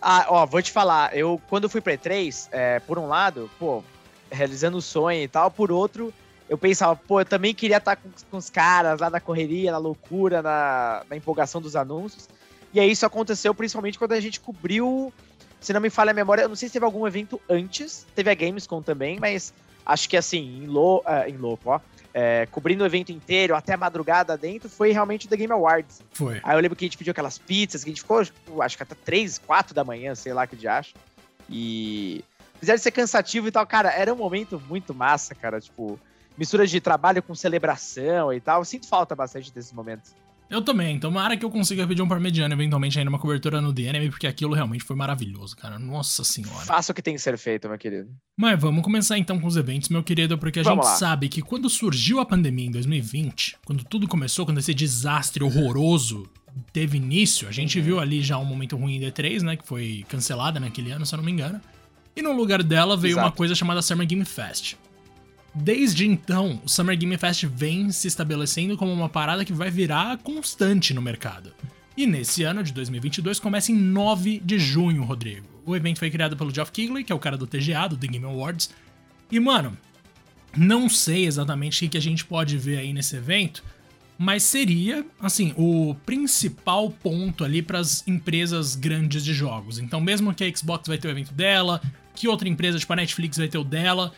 Ah, 0.00 0.26
ó, 0.28 0.46
vou 0.46 0.62
te 0.62 0.70
falar, 0.70 1.16
eu 1.16 1.40
quando 1.48 1.68
fui 1.68 1.80
pra 1.80 1.94
E3, 1.94 2.48
é, 2.52 2.78
por 2.80 2.98
um 2.98 3.08
lado, 3.08 3.50
pô, 3.58 3.82
realizando 4.30 4.78
o 4.78 4.82
sonho 4.82 5.22
e 5.22 5.28
tal, 5.28 5.50
por 5.50 5.72
outro, 5.72 6.14
eu 6.48 6.56
pensava, 6.56 6.96
pô, 6.96 7.20
eu 7.20 7.24
também 7.24 7.54
queria 7.54 7.76
estar 7.76 7.96
com, 7.96 8.08
com 8.30 8.36
os 8.36 8.48
caras 8.48 9.00
lá 9.00 9.10
na 9.10 9.20
correria, 9.20 9.70
na 9.70 9.78
loucura, 9.78 10.40
na, 10.42 11.04
na 11.08 11.16
empolgação 11.16 11.60
dos 11.60 11.76
anúncios. 11.76 12.28
E 12.72 12.80
aí 12.80 12.90
isso 12.90 13.04
aconteceu 13.04 13.54
principalmente 13.54 13.98
quando 13.98 14.12
a 14.12 14.20
gente 14.20 14.40
cobriu, 14.40 15.12
se 15.60 15.72
não 15.72 15.80
me 15.80 15.90
falha 15.90 16.10
a 16.10 16.14
memória, 16.14 16.42
eu 16.42 16.48
não 16.48 16.56
sei 16.56 16.68
se 16.68 16.72
teve 16.72 16.84
algum 16.84 17.06
evento 17.06 17.40
antes, 17.48 18.06
teve 18.14 18.30
a 18.30 18.34
Gamescom 18.34 18.82
também, 18.82 19.18
mas 19.18 19.52
acho 19.84 20.08
que 20.08 20.16
assim, 20.16 20.62
em, 20.62 20.66
lo, 20.66 20.98
uh, 20.98 21.28
em 21.28 21.36
louco, 21.36 21.70
ó, 21.70 21.80
é, 22.12 22.46
cobrindo 22.46 22.82
o 22.82 22.86
evento 22.86 23.12
inteiro, 23.12 23.54
até 23.54 23.74
a 23.74 23.76
madrugada 23.76 24.36
dentro, 24.36 24.68
foi 24.68 24.92
realmente 24.92 25.26
o 25.26 25.28
The 25.28 25.36
Game 25.36 25.52
Awards. 25.52 26.02
Foi. 26.12 26.40
Aí 26.42 26.56
eu 26.56 26.60
lembro 26.60 26.76
que 26.76 26.84
a 26.84 26.86
gente 26.86 26.98
pediu 26.98 27.10
aquelas 27.12 27.38
pizzas, 27.38 27.84
que 27.84 27.90
a 27.90 27.92
gente 27.92 28.02
ficou, 28.02 28.22
acho 28.60 28.76
que 28.76 28.82
até 28.82 28.94
3, 28.94 29.38
4 29.38 29.74
da 29.74 29.84
manhã, 29.84 30.14
sei 30.14 30.32
lá 30.32 30.46
que 30.46 30.56
de 30.56 30.66
acho. 30.66 30.94
E. 31.48 32.24
Apesar 32.56 32.74
de 32.74 32.82
ser 32.82 32.90
cansativo 32.90 33.46
e 33.46 33.52
tal, 33.52 33.64
cara, 33.64 33.92
era 33.92 34.12
um 34.12 34.16
momento 34.16 34.60
muito 34.68 34.92
massa, 34.92 35.32
cara. 35.32 35.60
Tipo, 35.60 35.98
mistura 36.38 36.66
de 36.66 36.80
trabalho 36.80 37.22
com 37.22 37.34
celebração 37.34 38.32
e 38.32 38.40
tal. 38.40 38.60
Eu 38.60 38.64
sinto 38.64 38.86
falta 38.86 39.14
bastante 39.14 39.52
desses 39.52 39.72
momentos. 39.72 40.14
Eu 40.50 40.62
também. 40.62 40.98
Tomara 40.98 41.36
que 41.36 41.44
eu 41.44 41.50
consiga 41.50 41.86
pedir 41.86 42.00
um 42.00 42.08
parmegiano 42.08 42.54
eventualmente 42.54 42.98
ainda 42.98 43.10
uma 43.10 43.18
cobertura 43.18 43.60
no 43.60 43.70
DNM, 43.70 44.08
porque 44.08 44.26
aquilo 44.26 44.54
realmente 44.54 44.82
foi 44.82 44.96
maravilhoso, 44.96 45.54
cara. 45.54 45.78
Nossa 45.78 46.24
senhora. 46.24 46.64
Faça 46.64 46.92
o 46.92 46.94
que 46.94 47.02
tem 47.02 47.14
que 47.14 47.20
ser 47.20 47.36
feito, 47.36 47.68
meu 47.68 47.76
querido. 47.76 48.08
Mas 48.34 48.58
vamos 48.58 48.82
começar 48.82 49.18
então 49.18 49.38
com 49.38 49.46
os 49.46 49.56
eventos, 49.56 49.90
meu 49.90 50.02
querido, 50.02 50.38
porque 50.38 50.60
a 50.60 50.62
vamos 50.62 50.86
gente 50.86 50.92
lá. 50.92 50.98
sabe 50.98 51.28
que 51.28 51.42
quando 51.42 51.68
surgiu 51.68 52.18
a 52.18 52.24
pandemia 52.24 52.66
em 52.66 52.70
2020, 52.70 53.58
quando 53.64 53.84
tudo 53.84 54.08
começou, 54.08 54.46
quando 54.46 54.58
esse 54.58 54.72
desastre 54.72 55.44
horroroso 55.44 56.26
teve 56.72 56.96
início, 56.96 57.46
a 57.46 57.52
gente 57.52 57.78
uhum. 57.78 57.84
viu 57.84 58.00
ali 58.00 58.22
já 58.22 58.38
um 58.38 58.44
momento 58.44 58.74
ruim 58.76 58.96
em 58.96 59.00
D3, 59.00 59.42
né, 59.42 59.56
que 59.56 59.66
foi 59.66 60.04
cancelada 60.08 60.58
naquele 60.58 60.90
ano, 60.90 61.04
se 61.04 61.14
eu 61.14 61.18
não 61.18 61.24
me 61.24 61.30
engano. 61.30 61.60
E 62.16 62.22
no 62.22 62.32
lugar 62.32 62.62
dela 62.62 62.96
veio 62.96 63.12
Exato. 63.12 63.26
uma 63.26 63.32
coisa 63.32 63.54
chamada 63.54 63.82
Summer 63.82 64.06
Game 64.06 64.24
Fest. 64.24 64.76
Desde 65.60 66.06
então, 66.06 66.62
o 66.64 66.68
Summer 66.68 66.96
Game 66.96 67.18
Fest 67.18 67.44
vem 67.44 67.90
se 67.90 68.06
estabelecendo 68.06 68.76
como 68.76 68.92
uma 68.92 69.08
parada 69.08 69.44
que 69.44 69.52
vai 69.52 69.70
virar 69.70 70.16
constante 70.18 70.94
no 70.94 71.02
mercado. 71.02 71.52
E 71.96 72.06
nesse 72.06 72.44
ano 72.44 72.62
de 72.62 72.72
2022 72.72 73.40
começa 73.40 73.72
em 73.72 73.74
9 73.74 74.40
de 74.44 74.56
junho, 74.56 75.02
Rodrigo. 75.02 75.48
O 75.66 75.74
evento 75.74 75.98
foi 75.98 76.10
criado 76.10 76.36
pelo 76.36 76.54
Geoff 76.54 76.70
Keighley, 76.70 77.02
que 77.02 77.12
é 77.12 77.14
o 77.14 77.18
cara 77.18 77.36
do 77.36 77.44
TGA, 77.44 77.88
do 77.88 77.96
The 77.96 78.06
Game 78.06 78.24
Awards. 78.24 78.70
E, 79.32 79.40
mano, 79.40 79.76
não 80.56 80.88
sei 80.88 81.26
exatamente 81.26 81.84
o 81.84 81.88
que 81.88 81.98
a 81.98 82.00
gente 82.00 82.24
pode 82.24 82.56
ver 82.56 82.78
aí 82.78 82.92
nesse 82.92 83.16
evento, 83.16 83.64
mas 84.16 84.44
seria, 84.44 85.04
assim, 85.20 85.52
o 85.56 85.96
principal 86.06 86.88
ponto 86.88 87.42
ali 87.42 87.62
para 87.62 87.80
as 87.80 88.06
empresas 88.06 88.76
grandes 88.76 89.24
de 89.24 89.34
jogos. 89.34 89.80
Então, 89.80 90.00
mesmo 90.00 90.32
que 90.32 90.44
a 90.44 90.56
Xbox 90.56 90.86
vai 90.86 90.98
ter 90.98 91.08
o 91.08 91.10
evento 91.10 91.34
dela, 91.34 91.82
que 92.14 92.28
outra 92.28 92.48
empresa, 92.48 92.78
tipo 92.78 92.92
a 92.92 92.96
Netflix, 92.96 93.38
vai 93.38 93.48
ter 93.48 93.58
o 93.58 93.64
dela, 93.64 94.14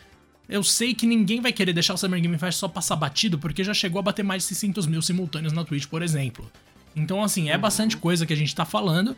eu 0.49 0.63
sei 0.63 0.93
que 0.93 1.07
ninguém 1.07 1.41
vai 1.41 1.51
querer 1.51 1.73
deixar 1.73 1.93
o 1.93 1.97
Summer 1.97 2.19
Game 2.19 2.37
Fest 2.37 2.59
só 2.59 2.67
passar 2.67 2.95
batido, 2.95 3.37
porque 3.39 3.63
já 3.63 3.73
chegou 3.73 3.99
a 3.99 4.01
bater 4.01 4.23
mais 4.23 4.43
de 4.43 4.49
600 4.49 4.85
mil 4.87 5.01
simultâneos 5.01 5.53
na 5.53 5.63
Twitch, 5.63 5.85
por 5.85 6.01
exemplo. 6.01 6.49
Então, 6.95 7.23
assim, 7.23 7.49
é 7.49 7.57
bastante 7.57 7.95
uhum. 7.95 8.01
coisa 8.01 8.25
que 8.25 8.33
a 8.33 8.37
gente 8.37 8.53
tá 8.53 8.65
falando. 8.65 9.15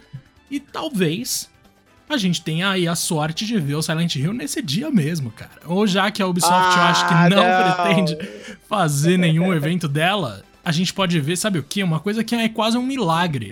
E 0.49 0.59
talvez 0.59 1.49
a 2.07 2.17
gente 2.17 2.41
tenha 2.41 2.69
aí 2.69 2.87
a 2.87 2.95
sorte 2.95 3.45
de 3.45 3.59
ver 3.59 3.75
o 3.75 3.81
Silent 3.81 4.15
Hill 4.15 4.33
nesse 4.33 4.61
dia 4.61 4.91
mesmo, 4.91 5.31
cara. 5.31 5.61
Ou 5.65 5.87
já 5.87 6.11
que 6.11 6.21
a 6.21 6.27
Ubisoft 6.27 6.55
ah, 6.55 6.75
eu 6.75 6.83
acho 6.83 7.07
que 7.07 7.35
não, 7.35 7.43
não, 7.43 7.73
pretende 7.73 8.17
fazer 8.67 9.17
nenhum 9.17 9.53
evento 9.53 9.87
dela, 9.87 10.43
a 10.63 10.71
gente 10.71 10.93
pode 10.93 11.19
ver, 11.19 11.35
sabe 11.37 11.57
o 11.57 11.63
que? 11.63 11.81
Uma 11.81 11.99
coisa 11.99 12.23
que 12.23 12.35
é 12.35 12.47
quase 12.49 12.77
um 12.77 12.83
milagre. 12.83 13.49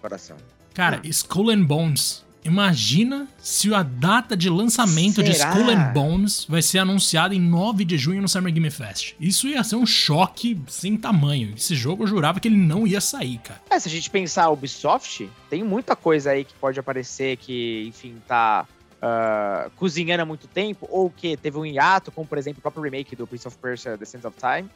coração. 0.00 0.36
Cara, 0.74 1.00
Skull 1.04 1.50
and 1.50 1.62
Bones 1.64 2.24
Imagina 2.44 3.28
se 3.38 3.72
a 3.72 3.82
data 3.82 4.36
de 4.36 4.50
lançamento 4.50 5.16
Será? 5.24 5.28
de 5.28 5.36
Skull 5.36 5.70
and 5.70 5.92
Bones 5.92 6.44
vai 6.44 6.60
ser 6.60 6.78
anunciada 6.78 7.34
em 7.34 7.40
9 7.40 7.84
de 7.84 7.96
junho 7.96 8.20
no 8.20 8.28
Summer 8.28 8.52
Game 8.52 8.70
Fest. 8.70 9.14
Isso 9.20 9.46
ia 9.46 9.62
ser 9.62 9.76
um 9.76 9.86
choque 9.86 10.60
sem 10.66 10.96
tamanho. 10.96 11.54
Esse 11.56 11.74
jogo 11.74 12.02
eu 12.02 12.08
jurava 12.08 12.40
que 12.40 12.48
ele 12.48 12.56
não 12.56 12.86
ia 12.86 13.00
sair, 13.00 13.38
cara. 13.38 13.60
É, 13.70 13.78
se 13.78 13.88
a 13.88 13.90
gente 13.90 14.10
pensar 14.10 14.50
Ubisoft, 14.50 15.30
tem 15.48 15.62
muita 15.62 15.94
coisa 15.94 16.32
aí 16.32 16.44
que 16.44 16.54
pode 16.54 16.80
aparecer 16.80 17.36
que, 17.36 17.84
enfim, 17.86 18.16
tá 18.26 18.66
uh, 19.02 19.70
cozinhando 19.76 20.22
há 20.22 20.26
muito 20.26 20.46
tempo, 20.48 20.86
ou 20.90 21.10
que 21.10 21.36
teve 21.36 21.58
um 21.58 21.66
hiato, 21.66 22.10
como 22.10 22.26
por 22.26 22.38
exemplo 22.38 22.58
o 22.58 22.62
próprio 22.62 22.82
remake 22.82 23.14
do 23.14 23.26
Prince 23.26 23.46
of 23.46 23.56
Persia 23.58 23.96
The 23.96 24.04
Sands 24.04 24.24
of 24.24 24.36
Time. 24.38 24.68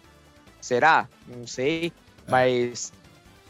Será? 0.60 1.08
Não 1.28 1.46
sei. 1.46 1.92
É. 2.26 2.30
Mas 2.30 2.92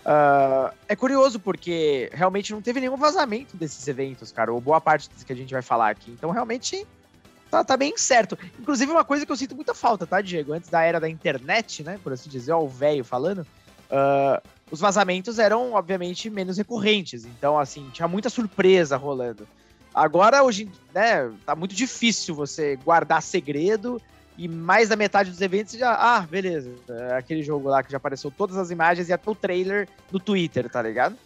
Uh, 0.07 0.73
é 0.87 0.95
curioso 0.95 1.41
porque 1.41 2.09
realmente 2.13 2.53
não 2.53 2.63
teve 2.63 2.79
nenhum 2.79 2.97
vazamento 2.97 3.57
desses 3.57 3.89
eventos, 3.89 4.31
cara, 4.31 4.53
ou 4.53 4.61
boa 4.61 4.81
parte 4.81 5.11
que 5.11 5.33
a 5.33 5.37
gente 5.37 5.53
vai 5.53 5.63
falar 5.63 5.91
aqui. 5.91 6.13
Então, 6.13 6.31
realmente, 6.31 6.87
tá, 7.51 7.65
tá 7.65 7.77
bem 7.77 7.99
certo. 7.99 8.39
Inclusive, 8.57 8.93
uma 8.93 9.05
coisa 9.05 9.27
que 9.27 9.33
eu 9.33 9.37
sinto 9.37 9.57
muita 9.57 9.75
falta, 9.75 10.07
tá, 10.07 10.21
Diego? 10.21 10.53
Antes 10.53 10.71
da 10.71 10.81
era 10.81 11.01
da 11.01 11.09
internet, 11.09 11.83
né, 11.83 11.99
por 12.05 12.13
assim 12.13 12.31
dizer, 12.31 12.53
ó, 12.53 12.63
o 12.63 12.69
velho 12.69 13.03
falando, 13.03 13.41
uh, 13.41 14.41
os 14.71 14.79
vazamentos 14.79 15.41
eram, 15.41 15.73
obviamente, 15.73 16.31
menos 16.31 16.57
recorrentes. 16.57 17.25
Então, 17.25 17.59
assim, 17.59 17.91
tinha 17.93 18.07
muita 18.07 18.31
surpresa 18.31 18.97
rolando. 18.97 19.45
Agora, 19.93 20.45
hoje, 20.45 20.71
né, 20.95 21.33
tá 21.45 21.57
muito 21.57 21.75
difícil 21.75 22.33
você 22.33 22.77
guardar 22.77 23.21
segredo 23.21 24.01
e 24.39 24.49
mais 24.49 24.89
da 24.89 24.97
metade 24.97 25.31
dos 25.31 25.41
eventos 25.41 25.79
já. 25.79 25.93
Ah, 25.93 26.21
beleza. 26.21 26.71
É 26.89 27.17
aquele 27.17 27.43
jogo 27.43 27.69
lá 27.69 27.83
que 27.83 27.91
já 27.91 27.97
apareceu 27.97 28.31
todas 28.31 28.57
as 28.57 28.71
imagens 28.71 29.09
e 29.09 29.13
até 29.13 29.31
o 29.31 29.35
trailer 29.35 29.89
no 30.13 30.21
Twitter, 30.21 30.69
tá 30.69 30.83
ligado? 30.83 31.17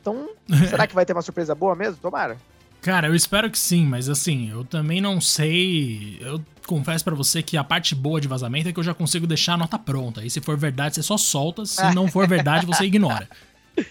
Então, 0.00 0.30
será 0.68 0.86
que 0.86 0.94
vai 0.94 1.04
ter 1.04 1.12
uma 1.12 1.22
surpresa 1.22 1.54
boa 1.54 1.74
mesmo? 1.74 1.96
Tomara. 1.96 2.36
Cara, 2.80 3.08
eu 3.08 3.14
espero 3.14 3.50
que 3.50 3.58
sim, 3.58 3.84
mas 3.84 4.08
assim, 4.08 4.50
eu 4.50 4.64
também 4.64 5.00
não 5.00 5.20
sei. 5.20 6.18
Eu 6.20 6.42
confesso 6.66 7.04
para 7.04 7.14
você 7.14 7.42
que 7.42 7.56
a 7.56 7.64
parte 7.64 7.94
boa 7.94 8.20
de 8.20 8.26
vazamento 8.26 8.68
é 8.68 8.72
que 8.72 8.78
eu 8.78 8.84
já 8.84 8.94
consigo 8.94 9.26
deixar 9.26 9.54
a 9.54 9.56
nota 9.58 9.78
pronta. 9.78 10.24
E 10.24 10.30
se 10.30 10.40
for 10.40 10.56
verdade, 10.56 10.94
você 10.94 11.02
só 11.02 11.18
solta. 11.18 11.66
Se 11.66 11.82
não 11.94 12.08
for 12.08 12.26
verdade, 12.26 12.64
você 12.64 12.84
ignora. 12.84 13.28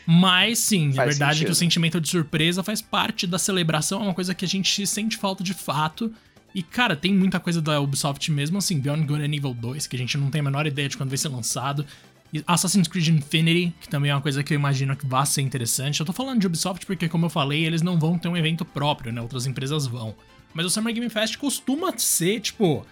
Mas 0.06 0.60
sim, 0.60 0.92
faz 0.92 1.08
é 1.08 1.10
verdade 1.12 1.34
sentido. 1.34 1.48
que 1.48 1.52
o 1.52 1.56
sentimento 1.56 2.02
de 2.02 2.10
surpresa 2.10 2.64
faz 2.64 2.82
parte 2.82 3.26
da 3.26 3.40
celebração, 3.40 4.02
é 4.02 4.04
uma 4.04 4.14
coisa 4.14 4.34
que 4.34 4.46
a 4.46 4.48
gente 4.48 4.86
sente 4.86 5.18
falta 5.18 5.44
de 5.44 5.54
fato. 5.54 6.12
E, 6.54 6.64
cara, 6.64 6.96
tem 6.96 7.14
muita 7.14 7.40
coisa 7.40 7.62
da 7.62 7.80
Ubisoft 7.80 8.32
mesmo, 8.32 8.58
assim, 8.58 8.80
Beyond 8.80 9.06
Good 9.06 9.22
and 9.22 9.36
Evil 9.36 9.54
2, 9.54 9.88
que 9.88 9.96
a 9.96 10.00
gente 10.00 10.18
não 10.18 10.32
tem 10.32 10.42
a 10.42 10.44
menor 10.44 10.66
ideia 10.66 10.90
de 10.90 10.98
quando 10.98 11.10
vai 11.10 11.18
ser 11.18 11.30
lançado. 11.30 11.86
E 12.34 12.44
Assassin's 12.46 12.88
Creed 12.88 13.08
Infinity, 13.08 13.74
que 13.82 13.90
também 13.90 14.12
é 14.12 14.16
uma 14.16 14.22
coisa 14.22 14.44
que 14.44 14.54
eu 14.54 14.56
imagino 14.56 14.96
que 14.96 15.06
vai 15.06 15.26
ser 15.26 15.42
interessante. 15.42 16.00
Eu 16.00 16.06
tô 16.06 16.14
falando 16.14 16.40
de 16.40 16.48
Ubisoft 16.48 16.86
porque, 16.86 17.08
como 17.08 17.26
eu 17.26 17.30
falei, 17.30 17.66
eles 17.66 17.82
não 17.82 18.00
vão 18.00 18.18
ter 18.18 18.28
um 18.28 18.38
evento 18.38 18.64
próprio, 18.66 19.12
né? 19.12 19.22
Outras 19.22 19.46
empresas 19.46 19.88
vão. 19.88 20.16
Mas 20.54 20.66
o 20.66 20.70
Summer 20.70 20.94
Game 20.94 21.10
Fest 21.10 21.38
costuma 21.38 21.96
ser, 21.98 22.40
tipo, 22.40 22.86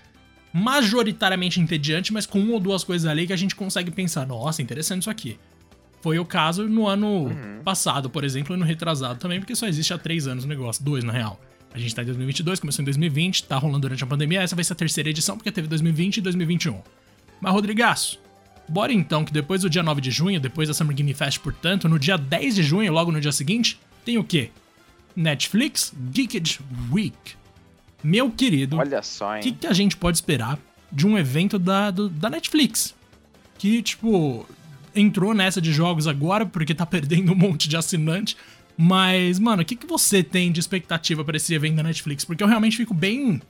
majoritariamente 0.53 1.59
entediante, 1.59 2.13
mas 2.13 2.25
com 2.25 2.39
uma 2.39 2.53
ou 2.53 2.59
duas 2.59 2.83
coisas 2.83 3.09
ali 3.09 3.27
que 3.27 3.33
a 3.33 3.37
gente 3.37 3.55
consegue 3.55 3.91
pensar, 3.91 4.25
nossa, 4.25 4.61
interessante 4.61 5.01
isso 5.01 5.09
aqui. 5.09 5.37
Foi 6.01 6.19
o 6.19 6.25
caso 6.25 6.67
no 6.67 6.87
ano 6.87 7.25
uhum. 7.25 7.61
passado, 7.63 8.09
por 8.09 8.23
exemplo, 8.23 8.55
e 8.55 8.59
no 8.59 8.65
retrasado 8.65 9.19
também, 9.19 9.39
porque 9.39 9.55
só 9.55 9.67
existe 9.67 9.93
há 9.93 9.97
três 9.97 10.27
anos 10.27 10.45
o 10.45 10.47
negócio, 10.47 10.83
dois 10.83 11.03
na 11.03 11.11
real. 11.11 11.39
A 11.73 11.79
gente 11.79 11.93
tá 11.93 12.01
em 12.01 12.05
2022, 12.05 12.59
começou 12.59 12.81
em 12.81 12.85
2020, 12.85 13.43
tá 13.43 13.57
rolando 13.57 13.81
durante 13.81 14.03
a 14.03 14.07
pandemia, 14.07 14.41
essa 14.41 14.55
vai 14.55 14.63
ser 14.63 14.73
a 14.73 14.75
terceira 14.75 15.09
edição, 15.09 15.37
porque 15.37 15.51
teve 15.51 15.67
2020 15.67 16.17
e 16.17 16.21
2021. 16.21 16.81
Mas, 17.39 17.53
Rodrigaço, 17.53 18.19
bora 18.67 18.91
então 18.91 19.23
que 19.23 19.31
depois 19.31 19.61
do 19.61 19.69
dia 19.69 19.83
9 19.83 20.01
de 20.01 20.11
junho, 20.11 20.39
depois 20.39 20.67
da 20.67 20.73
Summer 20.73 20.95
Game 20.95 21.13
Fest, 21.13 21.39
portanto, 21.39 21.87
no 21.87 21.99
dia 21.99 22.17
10 22.17 22.55
de 22.55 22.63
junho, 22.63 22.91
logo 22.91 23.11
no 23.11 23.21
dia 23.21 23.31
seguinte, 23.31 23.79
tem 24.03 24.17
o 24.17 24.23
quê? 24.23 24.49
Netflix 25.15 25.93
Geeked 26.11 26.59
Week. 26.91 27.35
Meu 28.03 28.31
querido, 28.31 28.77
olha 28.77 29.01
só, 29.01 29.35
hein? 29.35 29.41
O 29.41 29.43
que, 29.43 29.51
que, 29.51 29.67
a 29.67 29.73
gente 29.73 29.97
pode 29.97 30.17
esperar 30.17 30.59
de 30.91 31.05
um 31.05 31.17
evento 31.17 31.57
da, 31.57 31.91
do, 31.91 32.07
da 32.07 32.29
Netflix? 32.29 32.95
Que, 33.57 33.81
tipo, 33.81 34.45
entrou 34.95 35.33
nessa 35.33 35.59
de 35.59 35.73
jogos 35.73 36.07
agora 36.07 36.45
porque 36.45 36.73
tá 36.73 36.85
perdendo 36.85 37.31
um 37.31 37.35
monte 37.35 37.67
de 37.67 37.75
assinante. 37.75 38.37
Mas, 38.77 39.39
mano, 39.39 39.63
o 39.63 39.65
que, 39.65 39.75
que 39.75 39.87
você 39.87 40.23
tem 40.23 40.51
de 40.51 40.59
expectativa 40.59 41.25
para 41.25 41.35
esse 41.35 41.53
evento 41.53 41.77
da 41.77 41.83
Netflix? 41.83 42.23
Porque 42.23 42.43
eu 42.43 42.47
realmente 42.47 42.77
fico 42.77 42.93
bem 42.93 43.41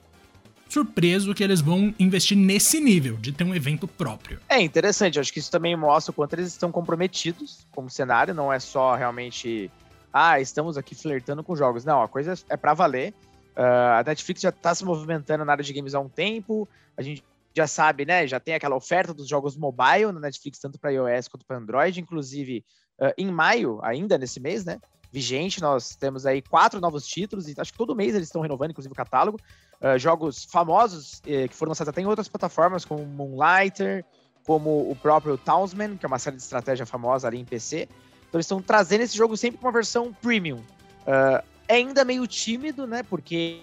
surpreso 0.68 1.34
que 1.34 1.42
eles 1.42 1.60
vão 1.60 1.94
investir 1.98 2.36
nesse 2.36 2.80
nível, 2.80 3.16
de 3.16 3.32
ter 3.32 3.44
um 3.44 3.54
evento 3.54 3.86
próprio. 3.86 4.40
É 4.48 4.60
interessante, 4.60 5.18
acho 5.18 5.32
que 5.32 5.38
isso 5.38 5.50
também 5.50 5.74
mostra 5.76 6.10
o 6.10 6.14
quanto 6.14 6.34
eles 6.34 6.48
estão 6.48 6.70
comprometidos 6.70 7.66
como 7.70 7.88
cenário, 7.88 8.34
não 8.34 8.52
é 8.52 8.58
só 8.58 8.94
realmente, 8.94 9.70
ah, 10.12 10.40
estamos 10.40 10.76
aqui 10.76 10.94
flertando 10.94 11.42
com 11.42 11.56
jogos. 11.56 11.84
Não, 11.84 12.02
a 12.02 12.08
coisa 12.08 12.34
é 12.48 12.56
para 12.56 12.74
valer. 12.74 13.14
Uh, 13.56 13.98
a 13.98 14.04
Netflix 14.06 14.42
já 14.42 14.52
tá 14.52 14.74
se 14.74 14.84
movimentando 14.84 15.44
na 15.44 15.52
área 15.52 15.64
de 15.64 15.72
games 15.72 15.94
há 15.94 16.00
um 16.00 16.08
tempo, 16.08 16.68
a 16.96 17.02
gente 17.02 17.24
já 17.56 17.66
sabe, 17.66 18.04
né? 18.04 18.26
Já 18.26 18.38
tem 18.38 18.54
aquela 18.54 18.76
oferta 18.76 19.12
dos 19.12 19.28
jogos 19.28 19.56
mobile 19.56 20.12
na 20.12 20.20
Netflix, 20.20 20.60
tanto 20.60 20.78
para 20.78 20.92
iOS 20.92 21.26
quanto 21.26 21.44
para 21.44 21.56
Android, 21.56 22.00
inclusive 22.00 22.64
uh, 23.00 23.12
em 23.18 23.30
maio, 23.32 23.80
ainda 23.82 24.16
nesse 24.16 24.38
mês, 24.38 24.64
né? 24.64 24.78
Vigente, 25.10 25.60
nós 25.60 25.96
temos 25.96 26.26
aí 26.26 26.42
quatro 26.42 26.80
novos 26.80 27.06
títulos, 27.06 27.48
e 27.48 27.54
acho 27.56 27.72
que 27.72 27.78
todo 27.78 27.94
mês 27.94 28.14
eles 28.14 28.28
estão 28.28 28.42
renovando, 28.42 28.70
inclusive 28.70 28.92
o 28.92 28.96
catálogo. 28.96 29.38
Uh, 29.80 29.98
jogos 29.98 30.44
famosos 30.44 31.22
eh, 31.26 31.46
que 31.46 31.54
foram 31.54 31.70
lançados 31.70 31.88
até 31.88 32.00
em 32.00 32.06
outras 32.06 32.28
plataformas, 32.28 32.84
como 32.84 33.06
Moonlighter, 33.06 34.04
como 34.44 34.90
o 34.90 34.96
próprio 34.96 35.38
Townsman, 35.38 35.96
que 35.96 36.04
é 36.04 36.08
uma 36.08 36.18
série 36.18 36.36
de 36.36 36.42
estratégia 36.42 36.84
famosa 36.84 37.28
ali 37.28 37.38
em 37.38 37.44
PC. 37.44 37.88
Então 38.28 38.38
eles 38.38 38.46
estão 38.46 38.60
trazendo 38.60 39.02
esse 39.02 39.16
jogo 39.16 39.36
sempre 39.36 39.58
com 39.58 39.66
uma 39.66 39.72
versão 39.72 40.12
premium. 40.12 40.58
Uh, 40.58 41.42
é 41.68 41.76
ainda 41.76 42.04
meio 42.04 42.26
tímido, 42.26 42.86
né? 42.86 43.02
Porque 43.02 43.62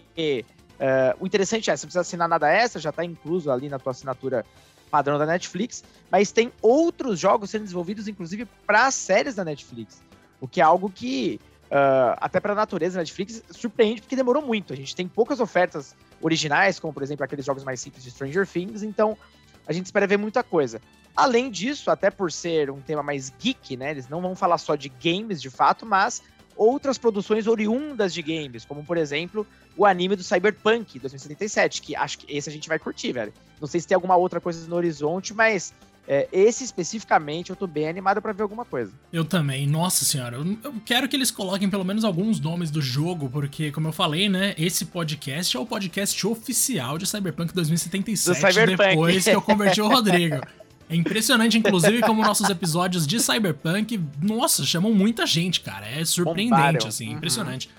Uh, 0.75 1.15
o 1.23 1.25
interessante 1.25 1.69
é, 1.69 1.75
você 1.75 1.85
não 1.85 1.87
precisa 1.87 2.01
assinar 2.01 2.27
nada 2.27 2.51
extra, 2.51 2.81
já 2.81 2.89
está 2.89 3.03
incluso 3.03 3.49
ali 3.49 3.69
na 3.69 3.79
tua 3.79 3.91
assinatura 3.91 4.45
padrão 4.91 5.17
da 5.17 5.25
Netflix, 5.25 5.83
mas 6.11 6.31
tem 6.31 6.51
outros 6.61 7.19
jogos 7.19 7.49
sendo 7.49 7.63
desenvolvidos, 7.63 8.07
inclusive, 8.07 8.45
para 8.67 8.91
séries 8.91 9.35
da 9.35 9.43
Netflix. 9.43 10.01
O 10.45 10.47
que 10.47 10.61
é 10.61 10.63
algo 10.63 10.91
que, 10.91 11.39
uh, 11.71 12.15
até 12.21 12.39
para 12.39 12.53
a 12.53 12.55
natureza 12.55 12.99
Netflix, 12.99 13.41
surpreende 13.49 13.99
porque 13.99 14.15
demorou 14.15 14.43
muito. 14.45 14.73
A 14.73 14.75
gente 14.75 14.95
tem 14.95 15.07
poucas 15.07 15.39
ofertas 15.39 15.95
originais, 16.21 16.79
como, 16.79 16.93
por 16.93 17.01
exemplo, 17.01 17.25
aqueles 17.25 17.43
jogos 17.43 17.63
mais 17.63 17.79
simples 17.79 18.03
de 18.03 18.11
Stranger 18.11 18.47
Things, 18.47 18.83
então 18.83 19.17
a 19.65 19.73
gente 19.73 19.87
espera 19.87 20.05
ver 20.05 20.17
muita 20.17 20.43
coisa. 20.43 20.79
Além 21.15 21.49
disso, 21.49 21.89
até 21.89 22.11
por 22.11 22.31
ser 22.31 22.69
um 22.69 22.79
tema 22.79 23.01
mais 23.01 23.33
geek, 23.39 23.75
né? 23.75 23.89
Eles 23.89 24.07
não 24.07 24.21
vão 24.21 24.35
falar 24.35 24.59
só 24.59 24.75
de 24.75 24.87
games 24.87 25.41
de 25.41 25.49
fato, 25.49 25.83
mas 25.83 26.21
outras 26.55 26.99
produções 26.99 27.47
oriundas 27.47 28.13
de 28.13 28.21
games, 28.21 28.65
como 28.65 28.85
por 28.85 28.97
exemplo 28.97 29.47
o 29.75 29.83
anime 29.83 30.15
do 30.15 30.23
Cyberpunk 30.23 30.99
2077, 30.99 31.81
que 31.81 31.95
acho 31.95 32.19
que 32.19 32.37
esse 32.37 32.47
a 32.47 32.53
gente 32.53 32.69
vai 32.69 32.77
curtir, 32.77 33.13
velho. 33.13 33.33
Não 33.59 33.67
sei 33.67 33.81
se 33.81 33.87
tem 33.87 33.95
alguma 33.95 34.15
outra 34.15 34.39
coisa 34.39 34.67
no 34.67 34.75
horizonte, 34.75 35.33
mas 35.33 35.73
é, 36.07 36.27
esse 36.31 36.63
especificamente 36.63 37.49
eu 37.49 37.55
tô 37.55 37.65
bem 37.65 37.87
animado 37.87 38.21
para 38.21 38.31
ver 38.31 38.43
alguma 38.43 38.63
coisa. 38.63 38.91
Eu 39.11 39.25
também, 39.25 39.65
nossa 39.67 40.05
senhora, 40.05 40.37
eu, 40.37 40.57
eu, 40.63 40.73
quero 40.85 41.07
que 41.07 41.15
eles 41.15 41.31
coloquem 41.31 41.69
pelo 41.69 41.83
menos 41.83 42.03
alguns 42.03 42.39
nomes 42.39 42.69
do 42.69 42.81
jogo, 42.81 43.29
porque, 43.29 43.71
como 43.71 43.87
eu 43.87 43.91
falei, 43.91 44.29
né, 44.29 44.53
esse 44.57 44.85
podcast 44.85 45.57
é 45.57 45.59
o 45.59 45.65
podcast 45.65 46.27
oficial 46.27 46.97
de 46.97 47.07
Cyberpunk 47.07 47.53
2077, 47.53 48.39
Cyberpunk. 48.39 48.89
depois 48.89 49.23
que 49.23 49.29
eu 49.31 49.41
converti 49.41 49.81
o 49.81 49.87
Rodrigo. 49.87 50.41
É 50.87 50.95
impressionante, 50.95 51.57
inclusive, 51.57 51.99
como 52.01 52.21
nossos 52.21 52.47
episódios 52.47 53.07
de 53.07 53.19
Cyberpunk, 53.19 53.99
nossa, 54.21 54.63
chamam 54.63 54.93
muita 54.93 55.25
gente, 55.25 55.61
cara. 55.61 55.87
É 55.87 56.05
surpreendente, 56.05 56.51
Bombaram. 56.51 56.87
assim, 56.87 57.07
uhum. 57.07 57.13
impressionante. 57.15 57.71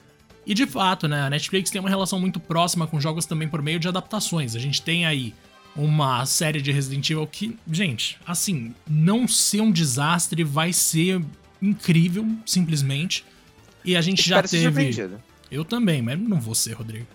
E 0.45 0.52
de 0.52 0.66
fato, 0.66 1.06
né, 1.06 1.23
a 1.23 1.30
Netflix 1.30 1.71
tem 1.71 1.80
uma 1.80 1.88
relação 1.88 2.21
muito 2.21 2.40
próxima 2.40 2.85
com 2.85 3.00
jogos 3.00 3.25
também 3.25 3.49
por 3.49 3.62
meio 3.62 3.78
de 3.78 3.87
adaptações. 3.87 4.56
A 4.56 4.59
gente 4.59 4.83
tem 4.83 5.06
aí 5.06 5.33
uma 5.76 6.25
série 6.26 6.61
de 6.62 6.73
Resident 6.73 7.09
Evil 7.11 7.26
que, 7.26 7.56
gente, 7.71 8.18
assim, 8.26 8.75
não 8.88 9.28
ser 9.28 9.61
um 9.61 9.71
desastre 9.71 10.42
vai 10.42 10.73
ser 10.73 11.21
incrível, 11.61 12.26
simplesmente. 12.45 13.25
E 13.85 13.97
a 13.97 14.00
gente 14.00 14.21
Espero 14.21 14.47
já 14.47 14.71
teve. 14.71 15.18
Eu 15.50 15.64
também, 15.64 16.02
mas 16.02 16.18
não 16.18 16.40
vou 16.40 16.54
ser, 16.54 16.73
Rodrigo. 16.73 17.06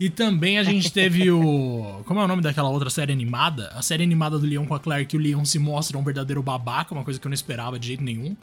E 0.00 0.08
também 0.08 0.58
a 0.58 0.62
gente 0.62 0.92
teve 0.92 1.30
o. 1.30 2.02
Como 2.06 2.20
é 2.20 2.24
o 2.24 2.28
nome 2.28 2.42
daquela 2.42 2.68
outra 2.68 2.90
série 2.90 3.12
animada? 3.12 3.68
A 3.74 3.82
série 3.82 4.04
animada 4.04 4.38
do 4.38 4.46
Leon 4.46 4.66
com 4.66 4.74
a 4.74 4.80
Claire, 4.80 5.06
que 5.06 5.16
o 5.16 5.20
Leon 5.20 5.44
se 5.44 5.58
mostra 5.58 5.98
um 5.98 6.04
verdadeiro 6.04 6.42
babaca, 6.42 6.94
uma 6.94 7.02
coisa 7.02 7.18
que 7.18 7.26
eu 7.26 7.30
não 7.30 7.34
esperava 7.34 7.78
de 7.78 7.88
jeito 7.88 8.02
nenhum. 8.02 8.36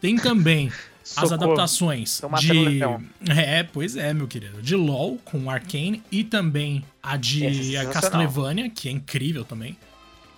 Tem 0.00 0.16
também 0.16 0.72
as 1.16 1.32
adaptações 1.32 2.20
de. 2.40 2.80
É, 3.30 3.62
pois 3.62 3.96
é, 3.96 4.12
meu 4.12 4.26
querido. 4.26 4.60
De 4.60 4.74
LOL 4.74 5.18
com 5.24 5.50
Arcane 5.50 6.02
e 6.10 6.24
também 6.24 6.84
a 7.02 7.16
de 7.16 7.76
é 7.76 7.86
Castlevania, 7.86 8.68
que 8.70 8.88
é 8.88 8.92
incrível 8.92 9.44
também. 9.44 9.76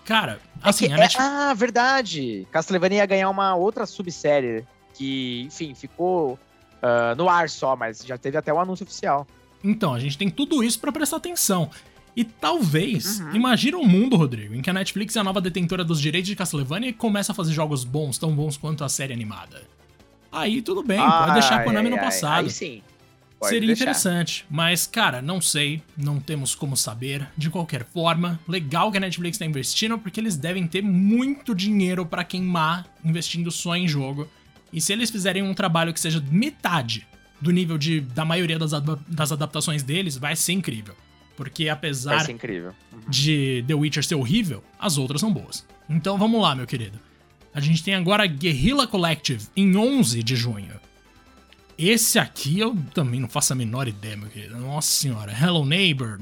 Cara, 0.04 0.40
é 0.64 0.68
assim, 0.68 0.86
é 0.86 0.94
a 0.94 0.96
Netflix... 0.96 1.30
Ah, 1.30 1.54
verdade! 1.54 2.46
Castlevania 2.50 2.98
ia 2.98 3.06
ganhar 3.06 3.28
uma 3.28 3.54
outra 3.54 3.84
subsérie 3.84 4.64
que, 4.94 5.42
enfim, 5.42 5.74
ficou 5.74 6.38
uh, 6.82 7.14
no 7.16 7.28
ar 7.28 7.48
só, 7.50 7.76
mas 7.76 8.02
já 8.04 8.16
teve 8.16 8.36
até 8.36 8.52
o 8.52 8.56
um 8.56 8.60
anúncio 8.60 8.84
oficial. 8.84 9.26
Então, 9.62 9.92
a 9.92 9.98
gente 9.98 10.16
tem 10.16 10.30
tudo 10.30 10.62
isso 10.62 10.80
para 10.80 10.92
prestar 10.92 11.18
atenção. 11.18 11.70
E 12.18 12.24
talvez, 12.24 13.20
uhum. 13.20 13.36
imagina 13.36 13.76
um 13.76 13.86
mundo, 13.86 14.16
Rodrigo, 14.16 14.52
em 14.52 14.60
que 14.60 14.68
a 14.68 14.72
Netflix 14.72 15.14
é 15.14 15.20
a 15.20 15.22
nova 15.22 15.40
detentora 15.40 15.84
dos 15.84 16.00
direitos 16.00 16.26
de 16.26 16.34
Castlevania 16.34 16.88
e 16.88 16.92
começa 16.92 17.30
a 17.30 17.34
fazer 17.34 17.52
jogos 17.52 17.84
bons, 17.84 18.18
tão 18.18 18.34
bons 18.34 18.56
quanto 18.56 18.82
a 18.82 18.88
série 18.88 19.12
animada. 19.12 19.62
Aí 20.32 20.60
tudo 20.60 20.82
bem, 20.82 20.98
ah, 20.98 21.20
pode 21.20 21.34
deixar 21.34 21.60
a 21.60 21.62
Konami 21.62 21.90
ai, 21.90 21.94
no 21.94 22.00
passado. 22.00 22.46
Aí 22.46 22.50
sim. 22.50 22.82
Pode 23.38 23.52
Seria 23.52 23.68
deixar. 23.68 23.84
interessante, 23.84 24.44
mas 24.50 24.84
cara, 24.84 25.22
não 25.22 25.40
sei, 25.40 25.80
não 25.96 26.18
temos 26.18 26.56
como 26.56 26.76
saber. 26.76 27.24
De 27.36 27.50
qualquer 27.50 27.84
forma, 27.84 28.40
legal 28.48 28.90
que 28.90 28.96
a 28.96 29.00
Netflix 29.00 29.36
está 29.36 29.46
investindo, 29.46 29.96
porque 29.96 30.18
eles 30.18 30.34
devem 30.34 30.66
ter 30.66 30.82
muito 30.82 31.54
dinheiro 31.54 32.04
para 32.04 32.24
queimar 32.24 32.84
investindo 33.04 33.48
só 33.52 33.76
em 33.76 33.86
jogo. 33.86 34.26
E 34.72 34.80
se 34.80 34.92
eles 34.92 35.08
fizerem 35.08 35.44
um 35.44 35.54
trabalho 35.54 35.94
que 35.94 36.00
seja 36.00 36.20
metade 36.32 37.06
do 37.40 37.52
nível 37.52 37.78
de, 37.78 38.00
da 38.00 38.24
maioria 38.24 38.58
das, 38.58 38.72
das 39.06 39.30
adaptações 39.30 39.84
deles, 39.84 40.16
vai 40.16 40.34
ser 40.34 40.54
incrível. 40.54 40.96
Porque 41.38 41.68
apesar 41.68 42.28
incrível. 42.28 42.74
Uhum. 42.92 42.98
de 43.08 43.64
The 43.64 43.72
Witcher 43.72 44.04
ser 44.04 44.16
horrível, 44.16 44.60
as 44.76 44.98
outras 44.98 45.20
são 45.20 45.32
boas. 45.32 45.64
Então 45.88 46.18
vamos 46.18 46.42
lá, 46.42 46.52
meu 46.52 46.66
querido. 46.66 46.98
A 47.54 47.60
gente 47.60 47.80
tem 47.84 47.94
agora 47.94 48.26
Guerrilla 48.26 48.88
Collective 48.88 49.46
em 49.56 49.76
11 49.76 50.20
de 50.24 50.34
junho. 50.34 50.80
Esse 51.78 52.18
aqui 52.18 52.58
eu 52.58 52.76
também 52.92 53.20
não 53.20 53.28
faço 53.28 53.52
a 53.52 53.56
menor 53.56 53.86
ideia, 53.86 54.16
meu 54.16 54.28
querido. 54.28 54.56
Nossa 54.58 54.88
senhora, 54.88 55.32
Hello 55.32 55.64
Neighbor, 55.64 56.18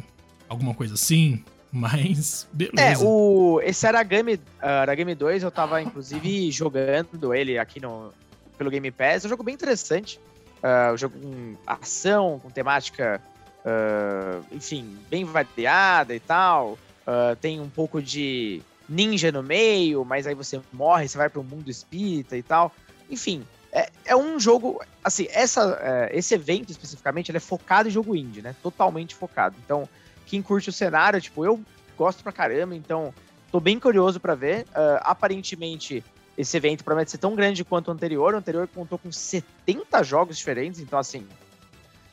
alguma 0.51 0.75
coisa 0.75 0.93
assim. 0.93 1.43
Mas, 1.73 2.47
beleza. 2.53 2.83
É, 2.83 2.99
o, 2.99 3.59
esse 3.65 3.87
Aragami, 3.87 4.35
uh, 4.35 4.67
Aragami 4.83 5.15
2, 5.15 5.45
eu 5.45 5.51
tava 5.51 5.81
inclusive 5.81 6.51
jogando 6.51 7.35
ele 7.35 7.59
aqui 7.59 7.81
no, 7.81 8.13
pelo 8.59 8.71
Game 8.71 8.91
Pass. 8.91 9.25
É 9.25 9.29
um 9.29 9.31
jogo 9.31 9.43
bem 9.43 9.55
interessante. 9.55 10.21
Uh, 10.63 10.93
um 10.93 10.99
jogo 10.99 11.19
com 11.19 11.55
ação, 11.67 12.39
com 12.39 12.51
temática, 12.51 13.23
uh, 13.67 14.45
enfim, 14.53 14.97
bem 15.11 15.25
variada 15.25 16.15
e 16.15 16.21
tal. 16.21 16.79
Uh, 17.07 17.37
tem 17.41 17.61
um 17.61 17.69
pouco 17.69 18.01
de 18.01 18.63
ninja 18.89 19.33
no 19.33 19.43
meio, 19.43 20.05
mas 20.05 20.27
aí 20.27 20.35
você 20.35 20.61
morre, 20.73 21.09
você 21.09 21.19
vai 21.19 21.29
para 21.29 21.41
o 21.41 21.45
mundo 21.45 21.71
espírita 21.71 22.37
e 22.37 22.43
tal. 22.43 22.73
Enfim, 23.11 23.45
é, 23.73 23.91
é 24.07 24.17
um 24.17 24.39
jogo, 24.39 24.81
assim, 25.05 25.27
essa, 25.31 25.79
é, 25.83 26.17
esse 26.17 26.35
evento 26.35 26.71
especificamente, 26.71 27.31
ele 27.31 27.39
é 27.39 27.41
focado 27.41 27.89
em 27.89 27.93
jogo 27.93 28.15
indie, 28.15 28.43
né? 28.43 28.55
Totalmente 28.63 29.15
focado. 29.15 29.57
Então, 29.65 29.89
quem 30.25 30.41
curte 30.41 30.71
o 30.71 30.73
cenário, 30.73 31.21
tipo, 31.21 31.45
eu 31.45 31.61
gosto 31.97 32.23
pra 32.23 32.33
caramba, 32.33 32.75
então 32.75 33.13
tô 33.51 33.61
bem 33.61 33.79
curioso 33.79 34.19
para 34.19 34.35
ver. 34.35 34.63
Uh, 34.69 34.99
aparentemente, 35.03 36.03
esse 36.39 36.57
evento 36.57 36.85
promete 36.85 37.11
ser 37.11 37.19
tão 37.19 37.35
grande 37.35 37.65
quanto 37.65 37.89
o 37.89 37.91
anterior. 37.93 38.35
O 38.35 38.39
anterior 38.39 38.69
contou 38.69 38.99
com 38.99 39.11
70 39.13 40.03
jogos 40.03 40.39
diferentes, 40.39 40.81
então, 40.81 40.99
assim, 40.99 41.27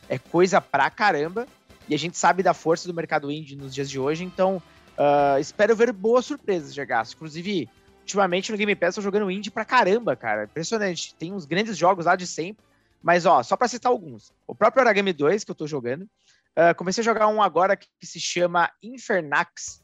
é 0.10 0.18
coisa 0.18 0.62
pra 0.62 0.90
caramba. 0.90 1.48
E 1.88 1.94
a 1.94 1.98
gente 1.98 2.18
sabe 2.18 2.42
da 2.42 2.54
força 2.54 2.88
do 2.88 2.94
mercado 2.94 3.32
indie 3.32 3.56
nos 3.56 3.74
dias 3.74 3.90
de 3.90 4.00
hoje, 4.00 4.24
então 4.24 4.62
uh, 4.98 5.40
espero 5.40 5.76
ver 5.76 5.92
boas 5.92 6.26
surpresas, 6.26 6.74
Gegaço. 6.74 7.16
Inclusive, 7.16 7.70
ultimamente 8.02 8.52
no 8.52 8.58
Game 8.58 8.76
Pass 8.76 8.96
eu 8.96 9.04
jogando 9.04 9.30
indie 9.30 9.52
pra 9.52 9.66
caramba, 9.66 10.16
cara. 10.16 10.46
Impressionante. 10.46 11.14
Tem 11.16 11.34
uns 11.34 11.46
grandes 11.46 11.78
jogos 11.78 12.06
lá 12.06 12.16
de 12.16 12.26
sempre. 12.26 12.64
Mas, 13.02 13.26
ó, 13.26 13.44
só 13.44 13.58
pra 13.58 13.68
citar 13.68 13.92
alguns. 13.92 14.32
O 14.48 14.56
próprio 14.56 14.86
Origami 14.86 15.12
2, 15.12 15.44
que 15.44 15.52
eu 15.52 15.56
tô 15.56 15.68
jogando. 15.68 16.04
Uh, 16.04 16.74
comecei 16.78 17.02
a 17.02 17.06
jogar 17.06 17.28
um 17.28 17.42
agora 17.42 17.76
que 17.76 17.88
se 18.04 18.20
chama 18.20 18.72
Infernax. 18.82 19.84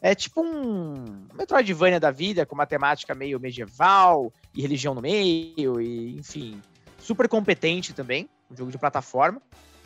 É 0.00 0.14
tipo 0.14 0.42
um 0.42 1.26
Metroidvania 1.34 1.98
da 1.98 2.10
vida, 2.10 2.44
com 2.44 2.54
uma 2.54 2.66
temática 2.66 3.14
meio 3.14 3.40
medieval 3.40 4.32
e 4.54 4.62
religião 4.62 4.94
no 4.94 5.00
meio, 5.00 5.80
e 5.80 6.16
enfim, 6.16 6.62
super 6.98 7.28
competente 7.28 7.92
também, 7.92 8.28
um 8.50 8.56
jogo 8.56 8.70
de 8.70 8.78
plataforma. 8.78 9.40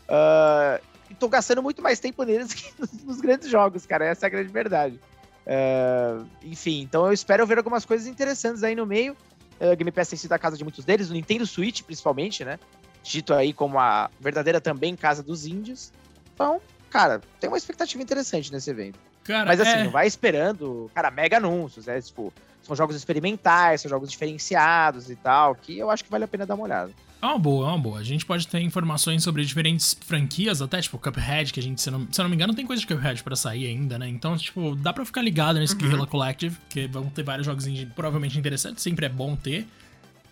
Uh, 0.09 0.83
e 1.11 1.15
tô 1.15 1.29
gastando 1.29 1.63
muito 1.63 1.83
mais 1.83 2.01
tempo 2.01 2.23
neles 2.23 2.55
que 2.55 2.73
nos 3.05 3.21
grandes 3.21 3.49
jogos, 3.49 3.87
cara, 3.87 4.05
essa 4.05 4.27
é 4.27 4.29
a 4.29 4.31
grande 4.31 4.53
verdade. 4.53 5.01
Uh, 5.47 6.27
enfim, 6.43 6.81
então 6.81 7.07
eu 7.07 7.13
espero 7.13 7.47
ver 7.47 7.59
algumas 7.59 7.85
coisas 7.85 8.07
interessantes 8.07 8.63
aí 8.63 8.75
no 8.75 8.87
meio. 8.87 9.17
Uh, 9.61 9.77
Game 9.77 9.91
Pass 9.91 10.09
tem 10.09 10.19
sido 10.19 10.33
a 10.33 10.39
casa 10.39 10.57
de 10.57 10.65
muitos 10.65 10.85
deles, 10.85 11.11
o 11.11 11.13
Nintendo 11.13 11.47
Switch 11.47 11.83
principalmente, 11.83 12.45
né? 12.45 12.59
Dito 13.03 13.35
aí 13.35 13.53
como 13.53 13.79
a 13.79 14.11
verdadeira 14.21 14.61
também 14.61 14.95
casa 14.95 15.23
dos 15.23 15.47
índios. 15.47 15.93
Então, 16.35 16.61
cara, 16.89 17.21
tem 17.41 17.49
uma 17.49 17.59
expectativa 17.59 18.03
interessante 18.03 18.53
nesse 18.53 18.71
evento. 18.71 18.99
Cara, 19.25 19.47
Mas 19.47 19.61
assim, 19.61 19.79
é... 19.79 19.85
não 19.85 19.91
vai 19.91 20.07
esperando, 20.07 20.91
cara, 20.95 21.11
mega 21.11 21.37
anúncios, 21.37 21.87
né? 21.87 22.01
Tipo, 22.01 22.33
são 22.63 22.75
jogos 22.75 22.97
experimentais, 22.97 23.81
são 23.81 23.89
jogos 23.89 24.11
diferenciados 24.11 25.11
e 25.11 25.17
tal, 25.17 25.55
que 25.55 25.79
eu 25.79 25.91
acho 25.91 26.05
que 26.05 26.11
vale 26.11 26.25
a 26.25 26.29
pena 26.29 26.47
dar 26.47 26.55
uma 26.55 26.65
olhada. 26.65 26.93
É 27.23 27.27
uma 27.27 27.39
boa, 27.39 27.69
é 27.69 27.69
uma 27.69 27.79
boa. 27.79 28.01
A 28.01 28.03
gente 28.03 28.27
pode 28.27 28.49
ter 28.49 28.61
informações 28.61 29.23
sobre 29.23 29.45
diferentes 29.45 29.97
franquias, 30.01 30.61
até, 30.61 30.81
tipo, 30.81 30.99
Cuphead, 30.99 31.53
que 31.53 31.61
a 31.61 31.63
gente, 31.63 31.81
se 31.81 31.89
não, 31.89 32.09
se 32.11 32.21
eu 32.21 32.25
não 32.25 32.29
me 32.29 32.35
engano, 32.35 32.53
tem 32.53 32.67
coisa 32.67 32.81
de 32.81 32.87
Cuphead 32.87 33.23
pra 33.23 33.37
sair 33.37 33.69
ainda, 33.69 33.97
né? 33.97 34.09
Então, 34.09 34.37
tipo, 34.37 34.75
dá 34.75 34.93
pra 34.93 35.05
ficar 35.05 35.23
ligado 35.23 35.61
nesse 35.61 35.75
uhum. 35.75 35.79
Guerrilla 35.83 36.07
Collective, 36.09 36.57
que 36.69 36.89
vão 36.89 37.07
ter 37.07 37.23
vários 37.23 37.47
jogos 37.47 37.65
provavelmente 37.95 38.37
interessantes, 38.37 38.83
sempre 38.83 39.07
é 39.07 39.09
bom 39.09 39.37
ter. 39.37 39.69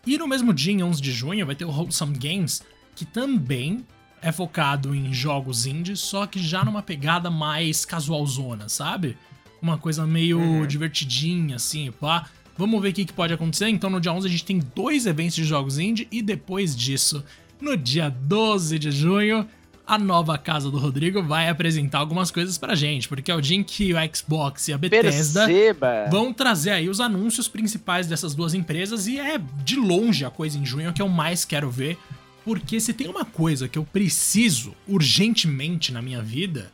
E 0.05 0.19
no 0.19 0.27
mesmo 0.27 0.53
dia, 0.53 0.73
em 0.73 0.83
11 0.83 1.01
de 1.01 1.13
junho, 1.13 1.47
vai 1.47 1.55
ter 1.55 1.65
o 1.65 1.71
Wholesome 1.71 2.19
Games, 2.19 2.61
que 2.97 3.05
também 3.05 3.87
é 4.21 4.33
focado 4.33 4.93
em 4.93 5.15
jogos 5.15 5.67
indies, 5.67 6.01
só 6.01 6.27
que 6.27 6.43
já 6.43 6.65
numa 6.65 6.83
pegada 6.83 7.31
mais 7.31 7.85
casualzona, 7.85 8.69
sabe? 8.69 9.17
Uma 9.63 9.79
coisa 9.79 10.05
meio 10.05 10.41
uhum. 10.41 10.67
divertidinha, 10.67 11.55
assim, 11.55 11.93
pá. 11.93 12.29
Vamos 12.61 12.83
ver 12.83 12.91
o 12.91 12.93
que, 12.93 13.07
que 13.07 13.13
pode 13.15 13.33
acontecer. 13.33 13.71
Então, 13.71 13.89
no 13.89 13.99
dia 13.99 14.13
11 14.13 14.27
a 14.27 14.31
gente 14.31 14.45
tem 14.45 14.61
dois 14.75 15.07
eventos 15.07 15.35
de 15.35 15.45
jogos 15.45 15.79
indie 15.79 16.07
e 16.13 16.21
depois 16.21 16.77
disso, 16.77 17.25
no 17.59 17.75
dia 17.75 18.11
12 18.11 18.79
de 18.79 18.91
junho, 18.91 19.49
a 19.87 19.97
nova 19.97 20.37
casa 20.37 20.71
do 20.71 20.77
Rodrigo 20.77 21.23
vai 21.23 21.49
apresentar 21.49 22.01
algumas 22.01 22.31
coisas 22.31 22.59
pra 22.59 22.75
gente, 22.75 23.09
porque 23.09 23.31
é 23.31 23.35
o 23.35 23.41
dia 23.41 23.57
em 23.57 23.63
que 23.63 23.95
o 23.95 23.97
Xbox 24.15 24.69
e 24.69 24.75
a 24.75 24.79
Bethesda 24.79 25.47
Perceba. 25.47 26.07
vão 26.11 26.35
trazer 26.35 26.73
aí 26.73 26.91
os 26.91 27.01
anúncios 27.01 27.49
principais 27.49 28.07
dessas 28.07 28.35
duas 28.35 28.53
empresas 28.53 29.07
e 29.07 29.19
é 29.19 29.41
de 29.65 29.77
longe 29.77 30.23
a 30.27 30.31
coisa 30.31 30.59
em 30.59 30.67
junho 30.67 30.93
que 30.93 31.01
eu 31.01 31.09
mais 31.09 31.47
quero 31.47 31.71
ver, 31.71 31.97
porque 32.45 32.79
se 32.79 32.93
tem 32.93 33.09
uma 33.09 33.25
coisa 33.25 33.69
que 33.69 33.79
eu 33.79 33.85
preciso 33.85 34.75
urgentemente 34.87 35.95
na 35.95 36.03
minha 36.03 36.21
vida, 36.21 36.71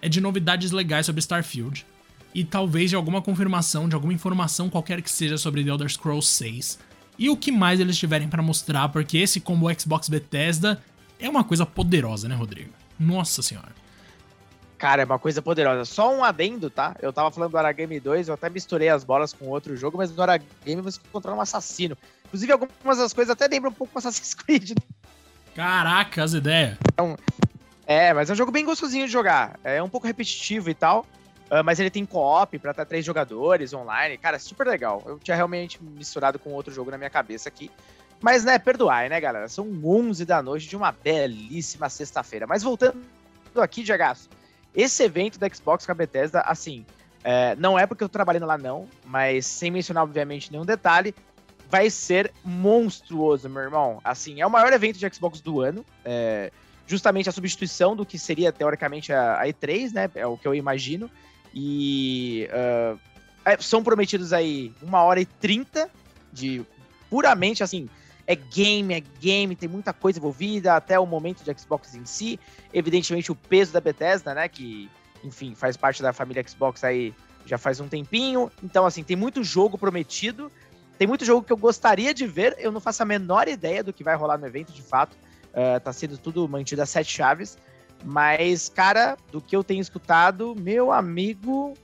é 0.00 0.08
de 0.08 0.18
novidades 0.18 0.70
legais 0.70 1.04
sobre 1.04 1.20
Starfield. 1.20 1.84
E 2.36 2.44
talvez 2.44 2.90
de 2.90 2.96
alguma 2.96 3.22
confirmação, 3.22 3.88
de 3.88 3.94
alguma 3.94 4.12
informação 4.12 4.68
qualquer 4.68 5.00
que 5.00 5.10
seja 5.10 5.38
sobre 5.38 5.64
The 5.64 5.70
Elder 5.70 5.88
Scrolls 5.88 6.28
6. 6.28 6.78
E 7.18 7.30
o 7.30 7.36
que 7.36 7.50
mais 7.50 7.80
eles 7.80 7.96
tiverem 7.96 8.28
para 8.28 8.42
mostrar, 8.42 8.90
porque 8.90 9.16
esse 9.16 9.40
combo 9.40 9.72
Xbox 9.72 10.06
Bethesda 10.10 10.78
é 11.18 11.30
uma 11.30 11.42
coisa 11.42 11.64
poderosa, 11.64 12.28
né, 12.28 12.34
Rodrigo? 12.34 12.74
Nossa 13.00 13.40
senhora. 13.40 13.70
Cara, 14.76 15.00
é 15.00 15.06
uma 15.06 15.18
coisa 15.18 15.40
poderosa. 15.40 15.86
Só 15.86 16.14
um 16.14 16.22
adendo, 16.22 16.68
tá? 16.68 16.94
Eu 17.00 17.10
tava 17.10 17.30
falando 17.30 17.52
do 17.52 17.56
Aragame 17.56 17.98
2, 17.98 18.28
eu 18.28 18.34
até 18.34 18.50
misturei 18.50 18.90
as 18.90 19.02
bolas 19.02 19.32
com 19.32 19.46
outro 19.46 19.74
jogo, 19.74 19.96
mas 19.96 20.14
no 20.14 20.22
Aragame 20.22 20.82
você 20.82 21.00
encontrou 21.08 21.34
um 21.34 21.40
assassino. 21.40 21.96
Inclusive, 22.26 22.52
algumas 22.52 22.98
das 22.98 23.14
coisas 23.14 23.32
até 23.32 23.48
lembram 23.48 23.70
um 23.70 23.74
pouco 23.74 23.98
Assassin's 23.98 24.34
Creed. 24.34 24.72
Né? 24.72 25.06
Caraca, 25.54 26.22
as 26.22 26.34
ideias. 26.34 26.76
Então, 26.92 27.16
é, 27.86 28.12
mas 28.12 28.28
é 28.28 28.34
um 28.34 28.36
jogo 28.36 28.52
bem 28.52 28.66
gostosinho 28.66 29.06
de 29.06 29.12
jogar. 29.12 29.58
É 29.64 29.82
um 29.82 29.88
pouco 29.88 30.06
repetitivo 30.06 30.68
e 30.68 30.74
tal. 30.74 31.06
Uh, 31.46 31.62
mas 31.64 31.78
ele 31.78 31.90
tem 31.90 32.04
co-op 32.04 32.58
pra 32.58 32.72
até 32.72 32.84
três 32.84 33.04
jogadores 33.04 33.72
online. 33.72 34.18
Cara, 34.18 34.38
super 34.38 34.66
legal. 34.66 35.02
Eu 35.06 35.18
tinha 35.18 35.36
realmente 35.36 35.82
misturado 35.82 36.38
com 36.38 36.52
outro 36.52 36.74
jogo 36.74 36.90
na 36.90 36.98
minha 36.98 37.10
cabeça 37.10 37.48
aqui. 37.48 37.70
Mas, 38.20 38.44
né, 38.44 38.58
perdoai, 38.58 39.08
né, 39.08 39.20
galera? 39.20 39.48
São 39.48 39.68
11 39.84 40.24
da 40.24 40.42
noite 40.42 40.66
de 40.66 40.76
uma 40.76 40.90
belíssima 40.90 41.88
sexta-feira. 41.88 42.46
Mas 42.46 42.62
voltando 42.62 42.96
aqui, 43.56 43.82
Diego, 43.82 44.02
esse 44.74 45.02
evento 45.02 45.38
da 45.38 45.48
Xbox 45.48 45.86
com 45.86 45.92
a 45.92 45.94
Bethesda, 45.94 46.40
assim, 46.40 46.84
é, 47.22 47.56
não 47.56 47.78
é 47.78 47.86
porque 47.86 48.04
eu 48.04 48.08
tô 48.08 48.12
trabalhando 48.12 48.46
lá, 48.46 48.58
não, 48.58 48.88
mas 49.04 49.46
sem 49.46 49.70
mencionar, 49.70 50.04
obviamente, 50.04 50.50
nenhum 50.52 50.64
detalhe, 50.64 51.14
vai 51.68 51.90
ser 51.90 52.32
monstruoso, 52.44 53.48
meu 53.48 53.62
irmão. 53.62 54.00
Assim, 54.04 54.40
é 54.40 54.46
o 54.46 54.50
maior 54.50 54.72
evento 54.72 54.98
de 54.98 55.14
Xbox 55.14 55.40
do 55.40 55.60
ano. 55.60 55.84
É, 56.04 56.52
justamente 56.86 57.28
a 57.28 57.32
substituição 57.32 57.96
do 57.96 58.06
que 58.06 58.18
seria, 58.18 58.52
teoricamente, 58.52 59.12
a, 59.12 59.40
a, 59.40 59.46
E3, 59.46 59.92
né? 59.92 60.10
É 60.14 60.26
o 60.26 60.36
que 60.36 60.46
eu 60.46 60.54
imagino. 60.54 61.10
E 61.58 62.50
uh, 62.52 63.00
são 63.58 63.82
prometidos 63.82 64.34
aí 64.34 64.74
uma 64.82 65.02
hora 65.02 65.18
e 65.18 65.24
trinta 65.24 65.88
de 66.30 66.62
puramente, 67.08 67.62
assim, 67.62 67.88
é 68.26 68.34
game, 68.34 68.92
é 68.92 69.00
game, 69.00 69.56
tem 69.56 69.66
muita 69.66 69.90
coisa 69.94 70.18
envolvida, 70.18 70.74
até 70.74 71.00
o 71.00 71.06
momento 71.06 71.42
de 71.42 71.58
Xbox 71.58 71.94
em 71.94 72.04
si. 72.04 72.38
Evidentemente, 72.74 73.32
o 73.32 73.34
peso 73.34 73.72
da 73.72 73.80
Bethesda, 73.80 74.34
né? 74.34 74.46
Que, 74.50 74.90
enfim, 75.24 75.54
faz 75.54 75.78
parte 75.78 76.02
da 76.02 76.12
família 76.12 76.46
Xbox 76.46 76.84
aí 76.84 77.14
já 77.46 77.56
faz 77.56 77.80
um 77.80 77.88
tempinho. 77.88 78.52
Então, 78.62 78.84
assim, 78.84 79.02
tem 79.02 79.16
muito 79.16 79.42
jogo 79.42 79.78
prometido. 79.78 80.52
Tem 80.98 81.08
muito 81.08 81.24
jogo 81.24 81.42
que 81.42 81.52
eu 81.54 81.56
gostaria 81.56 82.12
de 82.12 82.26
ver, 82.26 82.54
eu 82.58 82.70
não 82.70 82.80
faço 82.80 83.02
a 83.02 83.06
menor 83.06 83.48
ideia 83.48 83.82
do 83.82 83.94
que 83.94 84.04
vai 84.04 84.14
rolar 84.14 84.36
no 84.36 84.46
evento, 84.46 84.74
de 84.74 84.82
fato. 84.82 85.16
Uh, 85.52 85.80
tá 85.80 85.90
sendo 85.90 86.18
tudo 86.18 86.46
mantido 86.46 86.82
a 86.82 86.86
sete 86.86 87.10
chaves. 87.10 87.56
Mas, 88.04 88.68
cara, 88.68 89.16
do 89.32 89.40
que 89.40 89.56
eu 89.56 89.64
tenho 89.64 89.80
escutado, 89.80 90.54
meu 90.58 90.92
amigo, 90.92 91.74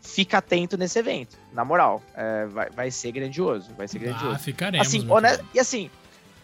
fica 0.00 0.38
atento 0.38 0.76
nesse 0.76 0.98
evento. 0.98 1.36
Na 1.52 1.64
moral, 1.64 2.02
é, 2.14 2.46
vai, 2.46 2.70
vai 2.70 2.90
ser 2.90 3.12
grandioso. 3.12 3.70
Vai 3.76 3.88
ser 3.88 3.98
grandioso. 3.98 4.34
Ah, 4.34 4.38
ficaremos. 4.38 4.86
Assim, 4.86 5.08
honest... 5.10 5.42
E 5.54 5.60
assim, 5.60 5.90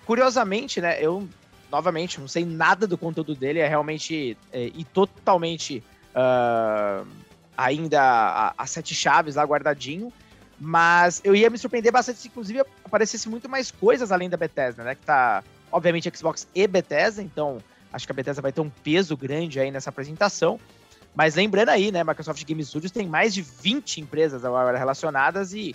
curiosamente, 0.06 0.80
né, 0.80 1.02
eu, 1.02 1.28
novamente, 1.70 2.20
não 2.20 2.28
sei 2.28 2.44
nada 2.44 2.86
do 2.86 2.96
conteúdo 2.96 3.34
dele, 3.34 3.58
é 3.58 3.68
realmente 3.68 4.36
é, 4.52 4.70
e 4.74 4.84
totalmente 4.84 5.82
uh, 6.14 7.06
ainda 7.56 8.00
a, 8.02 8.54
a, 8.56 8.66
sete 8.66 8.94
chaves 8.94 9.34
lá 9.34 9.44
guardadinho. 9.44 10.12
Mas 10.60 11.20
eu 11.22 11.36
ia 11.36 11.48
me 11.48 11.56
surpreender 11.56 11.92
bastante 11.92 12.18
se, 12.18 12.28
inclusive, 12.28 12.64
aparecesse 12.84 13.28
muito 13.28 13.48
mais 13.48 13.70
coisas 13.70 14.10
além 14.10 14.28
da 14.28 14.36
Bethesda, 14.36 14.82
né? 14.82 14.96
Que 14.96 15.04
tá, 15.04 15.44
obviamente, 15.70 16.10
Xbox 16.16 16.48
e 16.52 16.66
Bethesda, 16.66 17.22
então 17.22 17.58
acho 17.92 18.06
que 18.06 18.12
a 18.12 18.14
Bethesda 18.14 18.42
vai 18.42 18.52
ter 18.52 18.60
um 18.60 18.70
peso 18.70 19.16
grande 19.16 19.60
aí 19.60 19.70
nessa 19.70 19.90
apresentação. 19.90 20.58
Mas 21.14 21.34
lembrando 21.34 21.70
aí, 21.70 21.90
né, 21.90 22.04
Microsoft 22.04 22.44
Game 22.44 22.64
Studios 22.64 22.92
tem 22.92 23.06
mais 23.06 23.34
de 23.34 23.42
20 23.42 24.00
empresas 24.00 24.44
agora 24.44 24.78
relacionadas 24.78 25.52
e 25.52 25.74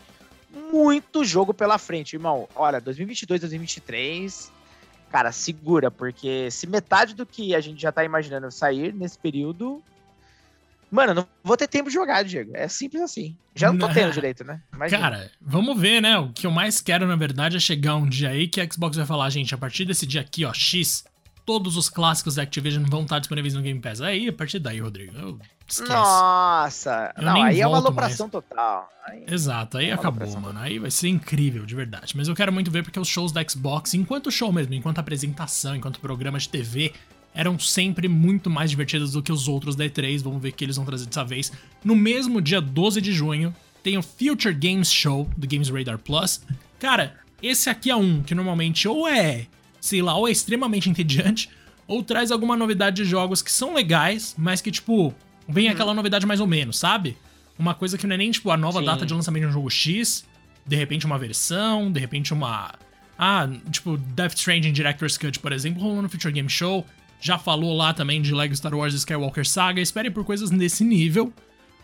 muito 0.72 1.26
jogo 1.26 1.54
pela 1.54 1.78
frente, 1.78 2.16
irmão. 2.16 2.48
Olha, 2.56 2.80
2022, 2.80 3.42
2023, 3.42 4.52
cara, 5.12 5.32
segura, 5.32 5.90
porque 5.90 6.50
se 6.52 6.68
metade 6.68 7.14
do 7.16 7.26
que 7.26 7.56
a 7.56 7.60
gente 7.60 7.82
já 7.82 7.92
tá 7.92 8.06
imaginando 8.06 8.52
sair 8.52 8.94
nesse 8.94 9.18
período, 9.18 9.84
Mano, 10.94 11.16
não 11.16 11.28
vou 11.44 11.58
ter 11.58 11.68
tempo 11.68 11.90
de 11.90 11.96
jogar, 11.96 12.24
Diego. 12.24 12.52
É 12.54 12.68
simples 12.68 13.02
assim. 13.02 13.36
Já 13.56 13.72
não 13.72 13.80
tô 13.80 13.92
tendo 13.92 14.14
direito, 14.14 14.44
né? 14.44 14.62
Imagina. 14.72 15.02
Cara, 15.02 15.32
vamos 15.42 15.80
ver, 15.80 16.00
né? 16.00 16.20
O 16.20 16.32
que 16.32 16.46
eu 16.46 16.52
mais 16.52 16.80
quero, 16.82 17.08
na 17.08 17.16
verdade, 17.16 17.58
é 17.58 17.60
chegar 17.60 17.96
um 17.96 18.08
dia 18.08 18.30
aí 18.30 18.48
que 18.48 18.62
a 18.62 18.70
Xbox 18.72 18.96
vai 18.96 19.04
falar, 19.04 19.28
gente, 19.32 19.56
a 19.56 19.58
partir 19.58 19.86
desse 19.86 20.06
dia 20.06 20.22
aqui, 20.22 20.46
ó, 20.46 20.54
X, 20.54 21.04
todos 21.46 21.78
os 21.78 21.90
clássicos 21.90 22.36
da 22.36 22.44
Activision 22.44 22.84
vão 22.90 23.04
estar 23.04 23.20
disponíveis 23.20 23.54
no 23.54 23.62
Game 23.62 23.80
Pass. 23.80 24.02
Aí, 24.02 24.30
a 24.30 24.34
partir 24.34 24.60
daí, 24.60 24.80
Rodrigo, 24.80 25.18
eu 25.18 25.40
esquece. 25.68 25.92
Nossa! 25.92 27.14
Eu 27.18 27.24
não, 27.24 27.44
aí 27.44 27.62
é 27.62 27.68
uma 27.68 27.78
alopração 27.78 28.30
total. 28.30 28.90
Aí... 29.06 29.24
Exato, 29.28 29.78
aí 29.78 29.90
é 29.90 29.94
acabou, 29.94 30.40
mano. 30.40 30.60
Aí 30.60 30.80
vai 30.80 30.92
ser 30.92 31.10
incrível, 31.10 31.66
de 31.66 31.76
verdade. 31.76 32.16
Mas 32.16 32.28
eu 32.28 32.36
quero 32.36 32.52
muito 32.52 32.72
ver 32.72 32.84
porque 32.84 33.00
os 33.00 33.08
shows 33.08 33.32
da 33.32 33.44
Xbox, 33.48 33.94
enquanto 33.94 34.32
show 34.32 34.52
mesmo, 34.52 34.74
enquanto 34.74 35.00
apresentação, 35.00 35.76
enquanto 35.76 36.00
programa 36.00 36.40
de 36.40 36.48
TV, 36.48 36.94
eram 37.34 37.58
sempre 37.60 38.08
muito 38.08 38.50
mais 38.50 38.70
divertidas 38.70 39.12
do 39.12 39.22
que 39.22 39.32
os 39.32 39.48
outros 39.48 39.76
da 39.76 39.86
E3. 39.86 40.22
Vamos 40.22 40.42
ver 40.42 40.50
o 40.50 40.54
que 40.54 40.64
eles 40.64 40.76
vão 40.76 40.86
trazer 40.86 41.06
dessa 41.06 41.24
vez. 41.24 41.52
No 41.84 41.96
mesmo 41.96 42.42
dia 42.42 42.62
12 42.62 43.02
de 43.02 43.12
junho, 43.12 43.54
tem 43.82 43.98
o 43.98 44.04
Future 44.04 44.54
Games 44.54 44.92
Show 44.92 45.30
do 45.36 45.48
Games 45.48 45.70
Radar 45.70 45.98
Plus. 45.98 46.42
Cara, 46.80 47.16
esse 47.42 47.70
aqui 47.70 47.90
é 47.90 47.96
um 47.96 48.24
que 48.24 48.34
normalmente 48.34 48.88
ou 48.88 49.08
é 49.08 49.48
sei 49.84 50.02
lá, 50.02 50.16
ou 50.16 50.30
é 50.30 50.32
extremamente 50.32 50.90
entediante, 50.90 51.50
ou 51.86 52.02
traz 52.02 52.32
alguma 52.32 52.56
novidade 52.56 53.04
de 53.04 53.06
jogos 53.06 53.42
que 53.42 53.52
são 53.52 53.74
legais, 53.74 54.34
mas 54.38 54.62
que, 54.62 54.72
tipo, 54.72 55.14
vem 55.46 55.66
uhum. 55.66 55.74
aquela 55.74 55.94
novidade 55.94 56.26
mais 56.26 56.40
ou 56.40 56.48
menos, 56.48 56.80
sabe? 56.80 57.18
Uma 57.60 57.74
coisa 57.74 57.98
que 57.98 58.08
não 58.08 58.14
é 58.14 58.18
nem, 58.18 58.32
tipo, 58.32 58.50
a 58.50 58.56
nova 58.56 58.80
Sim. 58.80 58.86
data 58.86 59.06
de 59.06 59.14
lançamento 59.14 59.44
de 59.44 59.50
um 59.50 59.52
jogo 59.52 59.70
X, 59.70 60.24
de 60.66 60.78
repente 60.78 61.06
uma 61.06 61.20
versão, 61.20 61.92
de 61.92 62.00
repente 62.00 62.32
uma. 62.32 62.74
Ah, 63.20 63.50
tipo, 63.72 63.98
Death 63.98 64.36
Stranding 64.36 64.72
Director's 64.72 65.18
Cut, 65.18 65.38
por 65.40 65.52
exemplo, 65.52 65.84
rolou 65.84 66.02
no 66.02 66.08
Future 66.08 66.34
Game 66.34 66.50
Show. 66.50 66.86
Já 67.20 67.38
falou 67.38 67.76
lá 67.76 67.94
também 67.94 68.22
de 68.22 68.34
Lego 68.34 68.56
Star 68.56 68.74
Wars 68.74 68.94
Skywalker 68.94 69.46
Saga. 69.46 69.82
Espere 69.82 70.10
por 70.10 70.24
coisas 70.24 70.50
nesse 70.50 70.86
nível, 70.86 71.34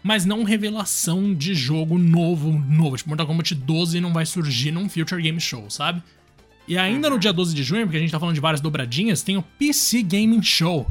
mas 0.01 0.25
não 0.25 0.43
revelação 0.43 1.33
de 1.33 1.53
jogo 1.53 1.97
novo, 1.97 2.49
novo. 2.49 2.95
Tipo, 2.95 3.09
Mortal 3.09 3.27
Kombat 3.27 3.55
12 3.55 3.99
não 3.99 4.13
vai 4.13 4.25
surgir 4.25 4.71
num 4.71 4.88
Future 4.88 5.21
Game 5.21 5.39
Show, 5.41 5.69
sabe? 5.69 6.01
E 6.69 6.77
ainda 6.77 7.10
no 7.10 7.17
dia 7.17 7.34
12 7.34 7.55
de 7.55 7.63
junho, 7.63 7.88
porque 7.88 7.97
a 7.97 7.99
gente 7.99 8.12
tá 8.12 8.19
falando 8.19 8.36
de 8.36 8.39
várias 8.39 8.62
dobradinhas, 8.62 9.23
tem 9.23 9.36
o 9.36 9.41
PC 9.41 10.03
Gaming 10.03 10.43
Show. 10.43 10.86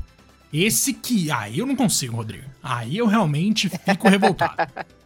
Esse 0.52 0.92
que. 0.92 1.30
Aí 1.30 1.60
eu 1.60 1.66
não 1.66 1.76
consigo, 1.76 2.16
Rodrigo. 2.16 2.50
Aí 2.60 2.98
eu 2.98 3.06
realmente 3.06 3.68
fico 3.68 4.08
revoltado. 4.08 4.56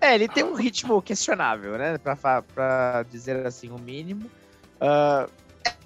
É, 0.00 0.16
ele 0.16 0.26
tem 0.26 0.42
um 0.42 0.54
ritmo 0.54 1.00
questionável, 1.00 1.78
né? 1.78 1.96
Pra, 1.96 2.42
pra 2.42 3.04
dizer 3.08 3.46
assim, 3.46 3.70
o 3.70 3.78
mínimo. 3.78 4.28
Uh, 4.80 5.30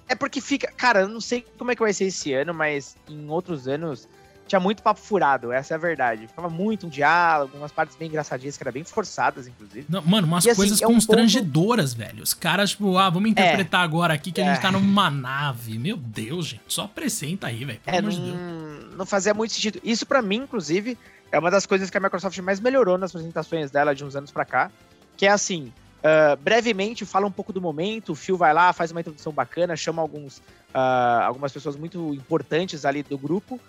é 0.09 0.15
porque 0.15 0.41
fica. 0.41 0.71
Cara, 0.71 1.01
eu 1.01 1.07
não 1.07 1.21
sei 1.21 1.45
como 1.55 1.69
é 1.69 1.75
que 1.75 1.83
vai 1.83 1.93
ser 1.93 2.05
esse 2.05 2.33
ano, 2.33 2.51
mas 2.51 2.97
em 3.07 3.29
outros 3.29 3.67
anos 3.67 4.09
tinha 4.47 4.59
muito 4.59 4.81
papo 4.81 4.99
furado, 4.99 5.51
essa 5.51 5.73
é 5.73 5.75
a 5.75 5.77
verdade. 5.77 6.27
Ficava 6.27 6.49
muito 6.49 6.87
um 6.87 6.89
diálogo, 6.89 7.57
umas 7.57 7.71
partes 7.71 7.95
bem 7.95 8.07
engraçadinhas, 8.07 8.57
que 8.57 8.63
eram 8.63 8.71
bem 8.71 8.83
forçadas, 8.83 9.47
inclusive. 9.47 9.85
Não, 9.89 10.01
mano, 10.01 10.25
umas 10.25 10.45
e, 10.45 10.49
assim, 10.49 10.57
coisas 10.57 10.81
assim, 10.81 10.93
constrangedoras, 10.93 11.91
é 11.91 11.95
um 11.95 11.97
ponto... 11.97 12.07
velho. 12.07 12.23
Os 12.23 12.33
caras, 12.33 12.71
tipo, 12.71 12.97
ah, 12.97 13.09
vamos 13.09 13.29
interpretar 13.29 13.81
é. 13.81 13.83
agora 13.83 14.13
aqui 14.13 14.31
que 14.31 14.41
a 14.41 14.45
gente 14.45 14.61
tá 14.61 14.69
é. 14.69 14.71
numa 14.71 15.09
nave. 15.09 15.77
Meu 15.77 15.97
Deus, 15.97 16.47
gente, 16.47 16.63
só 16.67 16.85
apresenta 16.85 17.47
aí, 17.47 17.65
velho. 17.65 17.79
É, 17.85 18.01
de 18.01 18.67
não 18.97 19.05
fazia 19.05 19.33
muito 19.33 19.53
sentido. 19.53 19.79
Isso 19.83 20.05
para 20.05 20.21
mim, 20.21 20.37
inclusive, 20.37 20.97
é 21.31 21.37
uma 21.37 21.51
das 21.51 21.65
coisas 21.65 21.89
que 21.89 21.97
a 21.97 21.99
Microsoft 21.99 22.37
mais 22.39 22.59
melhorou 22.59 22.97
nas 22.97 23.11
apresentações 23.11 23.71
dela 23.71 23.93
de 23.93 24.03
uns 24.03 24.15
anos 24.15 24.31
para 24.31 24.43
cá, 24.43 24.71
que 25.15 25.25
é 25.25 25.29
assim, 25.29 25.71
uh, 25.99 26.35
brevemente 26.37 27.05
fala 27.05 27.27
um 27.27 27.31
pouco 27.31 27.53
do 27.53 27.61
momento, 27.61 28.13
o 28.13 28.15
Phil 28.15 28.35
vai 28.35 28.53
lá, 28.53 28.73
faz 28.73 28.91
uma 28.91 28.99
introdução 28.99 29.31
bacana, 29.31 29.75
chama 29.75 30.01
alguns, 30.01 30.37
uh, 30.37 31.23
algumas 31.23 31.51
pessoas 31.51 31.75
muito 31.75 32.13
importantes 32.13 32.85
ali 32.85 33.03
do 33.03 33.17
grupo, 33.17 33.59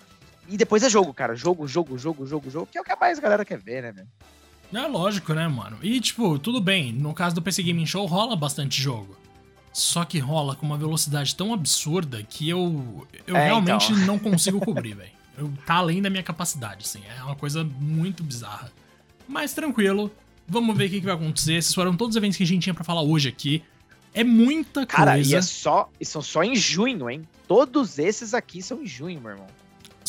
e 0.49 0.57
depois 0.57 0.83
é 0.83 0.89
jogo, 0.89 1.13
cara. 1.13 1.35
Jogo, 1.35 1.67
jogo, 1.69 1.99
jogo, 1.99 2.27
jogo, 2.27 2.51
jogo, 2.51 2.69
que 2.71 2.79
é 2.79 2.81
o 2.81 2.85
que 2.85 2.93
a 2.93 2.97
mais 2.97 3.19
galera 3.19 3.45
quer 3.45 3.59
ver, 3.59 3.83
né, 3.83 3.93
velho? 3.93 4.09
É 4.73 4.87
lógico, 4.87 5.33
né, 5.35 5.47
mano? 5.49 5.79
E, 5.83 6.01
tipo, 6.01 6.39
tudo 6.39 6.61
bem, 6.61 6.93
no 6.93 7.15
caso 7.15 7.35
do 7.35 7.43
PC 7.43 7.63
Gaming 7.63 7.87
Show 7.87 8.05
rola 8.07 8.37
bastante 8.37 8.81
jogo. 8.81 9.17
Só 9.73 10.05
que 10.05 10.19
rola 10.19 10.57
com 10.57 10.67
uma 10.67 10.77
velocidade 10.77 11.35
tão 11.35 11.53
absurda 11.53 12.23
que 12.23 12.49
eu, 12.49 13.07
eu 13.27 13.37
é, 13.37 13.47
realmente 13.47 13.93
então. 13.93 14.07
não 14.07 14.19
consigo 14.19 14.61
cobrir, 14.65 14.95
velho. 14.95 15.11
Tá 15.65 15.75
além 15.75 16.03
da 16.03 16.11
minha 16.11 16.23
capacidade, 16.23 16.85
assim. 16.85 17.01
É 17.17 17.23
uma 17.23 17.37
coisa 17.37 17.63
muito 17.63 18.23
bizarra. 18.23 18.73
Mas 19.27 19.53
tranquilo, 19.53 20.11
vamos 20.47 20.77
ver 20.77 20.87
o 20.87 20.91
que, 20.91 21.01
que 21.01 21.07
vai 21.07 21.15
acontecer. 21.15 21.55
Esses 21.55 21.75
foram 21.75 21.97
todos 21.97 22.15
os 22.15 22.17
eventos 22.17 22.37
que 22.37 22.43
a 22.43 22.47
gente 22.47 22.63
tinha 22.63 22.75
para 22.75 22.85
falar 22.85 23.03
hoje 23.03 23.29
aqui. 23.29 23.63
É 24.13 24.25
muita 24.25 24.81
coisa. 24.81 24.87
Cara, 24.87 25.19
e, 25.19 25.35
é 25.35 25.43
só, 25.43 25.89
e 26.01 26.05
são 26.05 26.21
só 26.21 26.43
em 26.43 26.57
junho, 26.57 27.09
hein? 27.09 27.27
Todos 27.47 27.99
esses 27.99 28.35
aqui 28.35 28.61
são 28.61 28.83
em 28.83 28.87
junho, 28.87 29.21
meu 29.21 29.31
irmão 29.31 29.47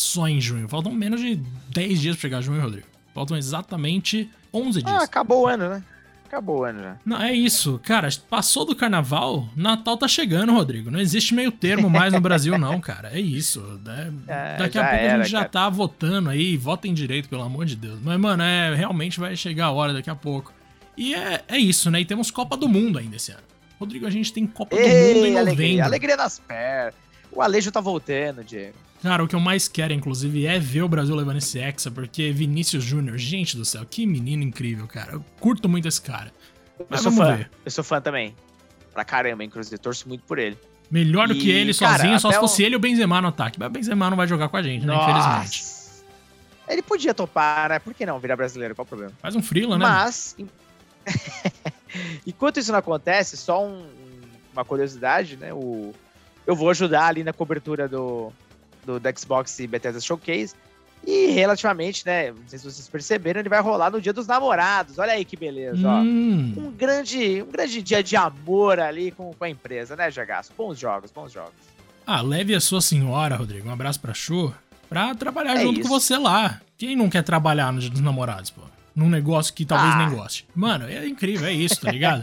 só 0.00 0.28
em 0.28 0.40
junho. 0.40 0.68
Faltam 0.68 0.92
menos 0.92 1.20
de 1.20 1.36
10 1.72 2.00
dias 2.00 2.16
pra 2.16 2.22
chegar 2.22 2.40
junho, 2.40 2.60
Rodrigo. 2.60 2.86
Faltam 3.14 3.36
exatamente 3.36 4.30
11 4.52 4.82
dias. 4.82 4.96
Ah, 5.00 5.04
acabou 5.04 5.42
o 5.42 5.46
ano, 5.46 5.68
né? 5.68 5.82
Acabou 6.26 6.60
o 6.60 6.64
ano 6.64 6.80
já. 6.80 6.96
Não, 7.04 7.20
é 7.20 7.32
isso. 7.32 7.80
Cara, 7.82 8.08
passou 8.28 8.64
do 8.64 8.76
carnaval, 8.76 9.48
Natal 9.56 9.96
tá 9.96 10.06
chegando, 10.06 10.52
Rodrigo. 10.52 10.88
Não 10.88 11.00
existe 11.00 11.34
meio 11.34 11.50
termo 11.50 11.90
mais 11.90 12.12
no 12.12 12.20
Brasil, 12.20 12.56
não, 12.56 12.78
cara. 12.80 13.10
É 13.12 13.18
isso. 13.18 13.60
Né? 13.84 14.12
É, 14.28 14.56
Daqui 14.56 14.78
a 14.78 14.82
pouco 14.82 14.96
era, 14.96 15.14
a 15.14 15.16
gente 15.18 15.30
já 15.32 15.38
cara. 15.38 15.50
tá 15.50 15.68
votando 15.68 16.30
aí. 16.30 16.56
Votem 16.56 16.94
direito, 16.94 17.28
pelo 17.28 17.42
amor 17.42 17.66
de 17.66 17.74
Deus. 17.74 17.98
Mas, 18.00 18.16
mano, 18.16 18.44
é, 18.44 18.72
realmente 18.76 19.18
vai 19.18 19.34
chegar 19.34 19.66
a 19.66 19.70
hora 19.72 19.92
daqui 19.92 20.08
a 20.08 20.14
pouco. 20.14 20.52
E 20.96 21.14
é, 21.16 21.42
é 21.48 21.58
isso, 21.58 21.90
né? 21.90 22.00
E 22.00 22.04
temos 22.04 22.30
Copa 22.30 22.56
do 22.56 22.68
Mundo 22.68 22.96
ainda 22.96 23.16
esse 23.16 23.32
ano. 23.32 23.42
Rodrigo, 23.80 24.06
a 24.06 24.10
gente 24.10 24.32
tem 24.32 24.46
Copa 24.46 24.76
Ei, 24.76 24.82
do 24.82 25.14
Mundo 25.16 25.26
em 25.26 25.32
novembro. 25.32 25.40
Alegria, 25.40 25.84
alegria 25.84 26.16
nas 26.16 26.38
pernas. 26.38 26.94
O 27.32 27.42
Alejo 27.42 27.70
tá 27.70 27.80
voltando, 27.80 28.42
Diego. 28.42 28.74
Cara, 29.02 29.24
o 29.24 29.28
que 29.28 29.34
eu 29.34 29.40
mais 29.40 29.66
quero, 29.66 29.94
inclusive, 29.94 30.46
é 30.46 30.58
ver 30.58 30.82
o 30.82 30.88
Brasil 30.88 31.14
levando 31.14 31.38
esse 31.38 31.58
Hexa, 31.58 31.90
porque 31.90 32.32
Vinícius 32.32 32.84
Júnior, 32.84 33.16
gente 33.16 33.56
do 33.56 33.64
céu, 33.64 33.84
que 33.88 34.04
menino 34.06 34.42
incrível, 34.42 34.86
cara. 34.86 35.12
Eu 35.12 35.24
curto 35.38 35.68
muito 35.68 35.88
esse 35.88 36.02
cara. 36.02 36.32
Mas 36.88 37.04
eu 37.04 37.10
sou 37.10 37.24
fã. 37.24 37.36
Ver. 37.36 37.50
Eu 37.64 37.70
sou 37.70 37.84
fã 37.84 38.00
também. 38.00 38.34
Pra 38.92 39.04
caramba, 39.04 39.42
inclusive. 39.42 39.78
Torço 39.78 40.06
muito 40.06 40.22
por 40.24 40.38
ele. 40.38 40.58
Melhor 40.90 41.28
do 41.28 41.34
que 41.34 41.48
ele 41.48 41.72
cara, 41.72 41.98
sozinho, 41.98 42.20
só 42.20 42.32
se 42.32 42.40
fosse 42.40 42.62
ele 42.64 42.74
e 42.74 42.76
o 42.76 42.80
Benzema 42.80 43.22
no 43.22 43.28
ataque. 43.28 43.58
Mas 43.58 43.68
o 43.68 43.70
Benzema 43.70 44.10
não 44.10 44.16
vai 44.16 44.26
jogar 44.26 44.48
com 44.48 44.56
a 44.56 44.62
gente, 44.62 44.84
né? 44.84 44.92
Nossa. 44.92 45.10
Infelizmente. 45.10 45.80
Ele 46.68 46.82
podia 46.82 47.14
topar, 47.14 47.68
né? 47.68 47.78
Por 47.78 47.94
que 47.94 48.04
não 48.04 48.18
virar 48.18 48.36
brasileiro? 48.36 48.74
Qual 48.74 48.84
o 48.84 48.88
problema? 48.88 49.12
Faz 49.20 49.34
um 49.34 49.42
frila, 49.42 49.78
né? 49.78 49.84
Mas, 49.84 50.36
enquanto 52.26 52.58
isso 52.58 52.70
não 52.70 52.78
acontece, 52.78 53.36
só 53.36 53.64
um, 53.64 53.88
uma 54.52 54.64
curiosidade, 54.64 55.36
né? 55.36 55.52
O... 55.52 55.92
Eu 56.46 56.56
vou 56.56 56.70
ajudar 56.70 57.06
ali 57.06 57.22
na 57.22 57.32
cobertura 57.32 57.88
do, 57.88 58.32
do, 58.84 58.98
do 58.98 59.18
Xbox 59.18 59.58
e 59.60 59.66
Bethesda 59.66 60.00
Showcase. 60.00 60.54
E 61.06 61.28
relativamente, 61.28 62.04
né? 62.04 62.30
Não 62.30 62.46
sei 62.46 62.58
se 62.58 62.64
vocês 62.64 62.88
perceberam, 62.88 63.40
ele 63.40 63.48
vai 63.48 63.60
rolar 63.60 63.90
no 63.90 64.00
Dia 64.00 64.12
dos 64.12 64.26
Namorados. 64.26 64.98
Olha 64.98 65.12
aí 65.12 65.24
que 65.24 65.36
beleza, 65.36 65.88
hum. 65.88 66.54
ó. 66.56 66.60
Um 66.60 66.70
grande, 66.72 67.42
um 67.42 67.50
grande 67.50 67.80
dia 67.80 68.02
de 68.02 68.16
amor 68.16 68.78
ali 68.78 69.10
com, 69.10 69.32
com 69.32 69.44
a 69.44 69.48
empresa, 69.48 69.96
né, 69.96 70.10
Jagaço? 70.10 70.52
Bons 70.56 70.78
jogos, 70.78 71.10
bons 71.10 71.32
jogos. 71.32 71.54
Ah, 72.06 72.20
leve 72.20 72.54
a 72.54 72.60
sua 72.60 72.80
senhora, 72.80 73.36
Rodrigo. 73.36 73.68
Um 73.68 73.72
abraço 73.72 74.00
pra 74.00 74.12
Chu. 74.12 74.52
Pra 74.88 75.14
trabalhar 75.14 75.54
é 75.54 75.62
junto 75.62 75.80
isso. 75.80 75.88
com 75.88 75.94
você 75.94 76.18
lá. 76.18 76.60
Quem 76.76 76.96
não 76.96 77.08
quer 77.08 77.22
trabalhar 77.22 77.72
no 77.72 77.80
Dia 77.80 77.90
dos 77.90 78.00
Namorados, 78.00 78.50
pô? 78.50 78.62
Num 78.94 79.08
negócio 79.08 79.54
que 79.54 79.64
talvez 79.64 79.94
ah. 79.94 79.98
nem 79.98 80.10
goste. 80.10 80.46
Mano, 80.54 80.86
é 80.86 81.06
incrível, 81.06 81.46
é 81.46 81.52
isso, 81.52 81.80
tá 81.80 81.92
ligado? 81.92 82.22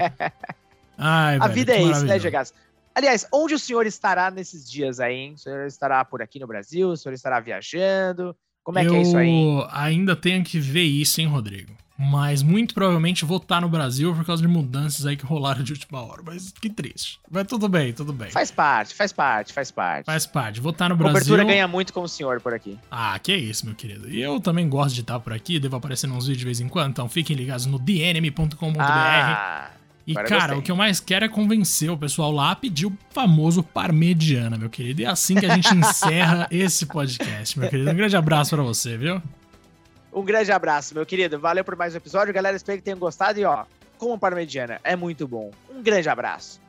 Ai, 0.97 1.35
a 1.37 1.39
velho, 1.39 1.53
vida 1.53 1.73
é 1.73 1.81
isso, 1.81 2.05
né, 2.05 2.19
Jagaço? 2.19 2.53
Aliás, 2.97 3.27
onde 3.31 3.53
o 3.53 3.59
senhor 3.59 3.85
estará 3.85 4.31
nesses 4.31 4.67
dias 4.67 4.99
aí, 4.99 5.13
hein? 5.13 5.33
O 5.33 5.37
senhor 5.37 5.67
estará 5.67 6.03
por 6.03 6.19
aqui 6.19 6.39
no 6.39 6.47
Brasil? 6.47 6.89
O 6.89 6.97
senhor 6.97 7.13
estará 7.13 7.39
viajando? 7.39 8.35
Como 8.63 8.79
é 8.79 8.85
eu 8.87 8.89
que 8.89 8.95
é 8.95 9.01
isso 9.03 9.15
aí? 9.15 9.29
Eu 9.29 9.67
ainda 9.69 10.15
tenho 10.15 10.43
que 10.43 10.59
ver 10.59 10.81
isso, 10.81 11.21
hein, 11.21 11.27
Rodrigo? 11.27 11.71
Mas 11.95 12.41
muito 12.41 12.73
provavelmente 12.73 13.23
vou 13.23 13.37
estar 13.37 13.61
no 13.61 13.69
Brasil 13.69 14.15
por 14.15 14.25
causa 14.25 14.41
de 14.41 14.47
mudanças 14.47 15.05
aí 15.05 15.15
que 15.15 15.23
rolaram 15.23 15.61
de 15.63 15.73
última 15.73 16.01
hora. 16.01 16.23
Mas 16.25 16.51
que 16.51 16.71
triste. 16.71 17.19
Mas 17.29 17.45
tudo 17.45 17.69
bem, 17.69 17.93
tudo 17.93 18.11
bem. 18.11 18.31
Faz 18.31 18.49
parte, 18.49 18.95
faz 18.95 19.13
parte, 19.13 19.53
faz 19.53 19.69
parte. 19.69 20.05
Faz 20.07 20.25
parte. 20.25 20.59
Vou 20.59 20.71
estar 20.71 20.89
no 20.89 20.95
Brasil. 20.95 21.17
A 21.17 21.19
cobertura 21.19 21.43
ganha 21.43 21.67
muito 21.67 21.93
com 21.93 22.01
o 22.01 22.09
senhor 22.09 22.41
por 22.41 22.55
aqui. 22.55 22.79
Ah, 22.89 23.19
que 23.19 23.35
isso, 23.35 23.63
meu 23.63 23.75
querido. 23.75 24.09
E 24.09 24.19
eu 24.19 24.39
também 24.39 24.67
gosto 24.67 24.95
de 24.95 25.01
estar 25.01 25.19
por 25.19 25.33
aqui, 25.33 25.59
devo 25.59 25.75
aparecer 25.75 26.07
nos 26.07 26.25
vídeos 26.25 26.39
de 26.39 26.45
vez 26.45 26.59
em 26.59 26.67
quando. 26.67 26.89
Então 26.89 27.07
fiquem 27.07 27.35
ligados 27.35 27.67
no 27.67 27.77
dnm.com.br. 27.77 28.79
Ah. 28.79 29.76
E, 30.07 30.13
Agora 30.13 30.27
cara, 30.27 30.57
o 30.57 30.61
que 30.61 30.71
eu 30.71 30.75
mais 30.75 31.01
quero 31.01 31.25
é 31.25 31.27
convencer 31.27 31.91
o 31.91 31.97
pessoal 31.97 32.31
lá 32.31 32.51
a 32.51 32.55
pedir 32.55 32.85
o 32.85 32.97
famoso 33.09 33.61
parmegiana, 33.61 34.57
meu 34.57 34.69
querido. 34.69 35.01
E 35.01 35.05
é 35.05 35.09
assim 35.09 35.35
que 35.35 35.45
a 35.45 35.53
gente 35.53 35.67
encerra 35.75 36.47
esse 36.49 36.85
podcast, 36.85 37.59
meu 37.59 37.69
querido. 37.69 37.91
Um 37.91 37.95
grande 37.95 38.15
abraço 38.15 38.55
para 38.55 38.63
você, 38.63 38.95
viu? 38.95 39.21
Um 40.13 40.23
grande 40.23 40.49
abraço, 40.49 40.95
meu 40.95 41.05
querido. 41.05 41.37
Valeu 41.37 41.65
por 41.65 41.75
mais 41.75 41.93
um 41.93 41.97
episódio. 41.97 42.33
Galera, 42.33 42.55
espero 42.55 42.77
que 42.77 42.85
tenham 42.85 42.97
gostado. 42.97 43.37
E, 43.37 43.43
ó, 43.43 43.65
como 43.97 44.17
parmegiana, 44.17 44.79
é 44.81 44.95
muito 44.95 45.27
bom. 45.27 45.51
Um 45.69 45.83
grande 45.83 46.07
abraço. 46.07 46.61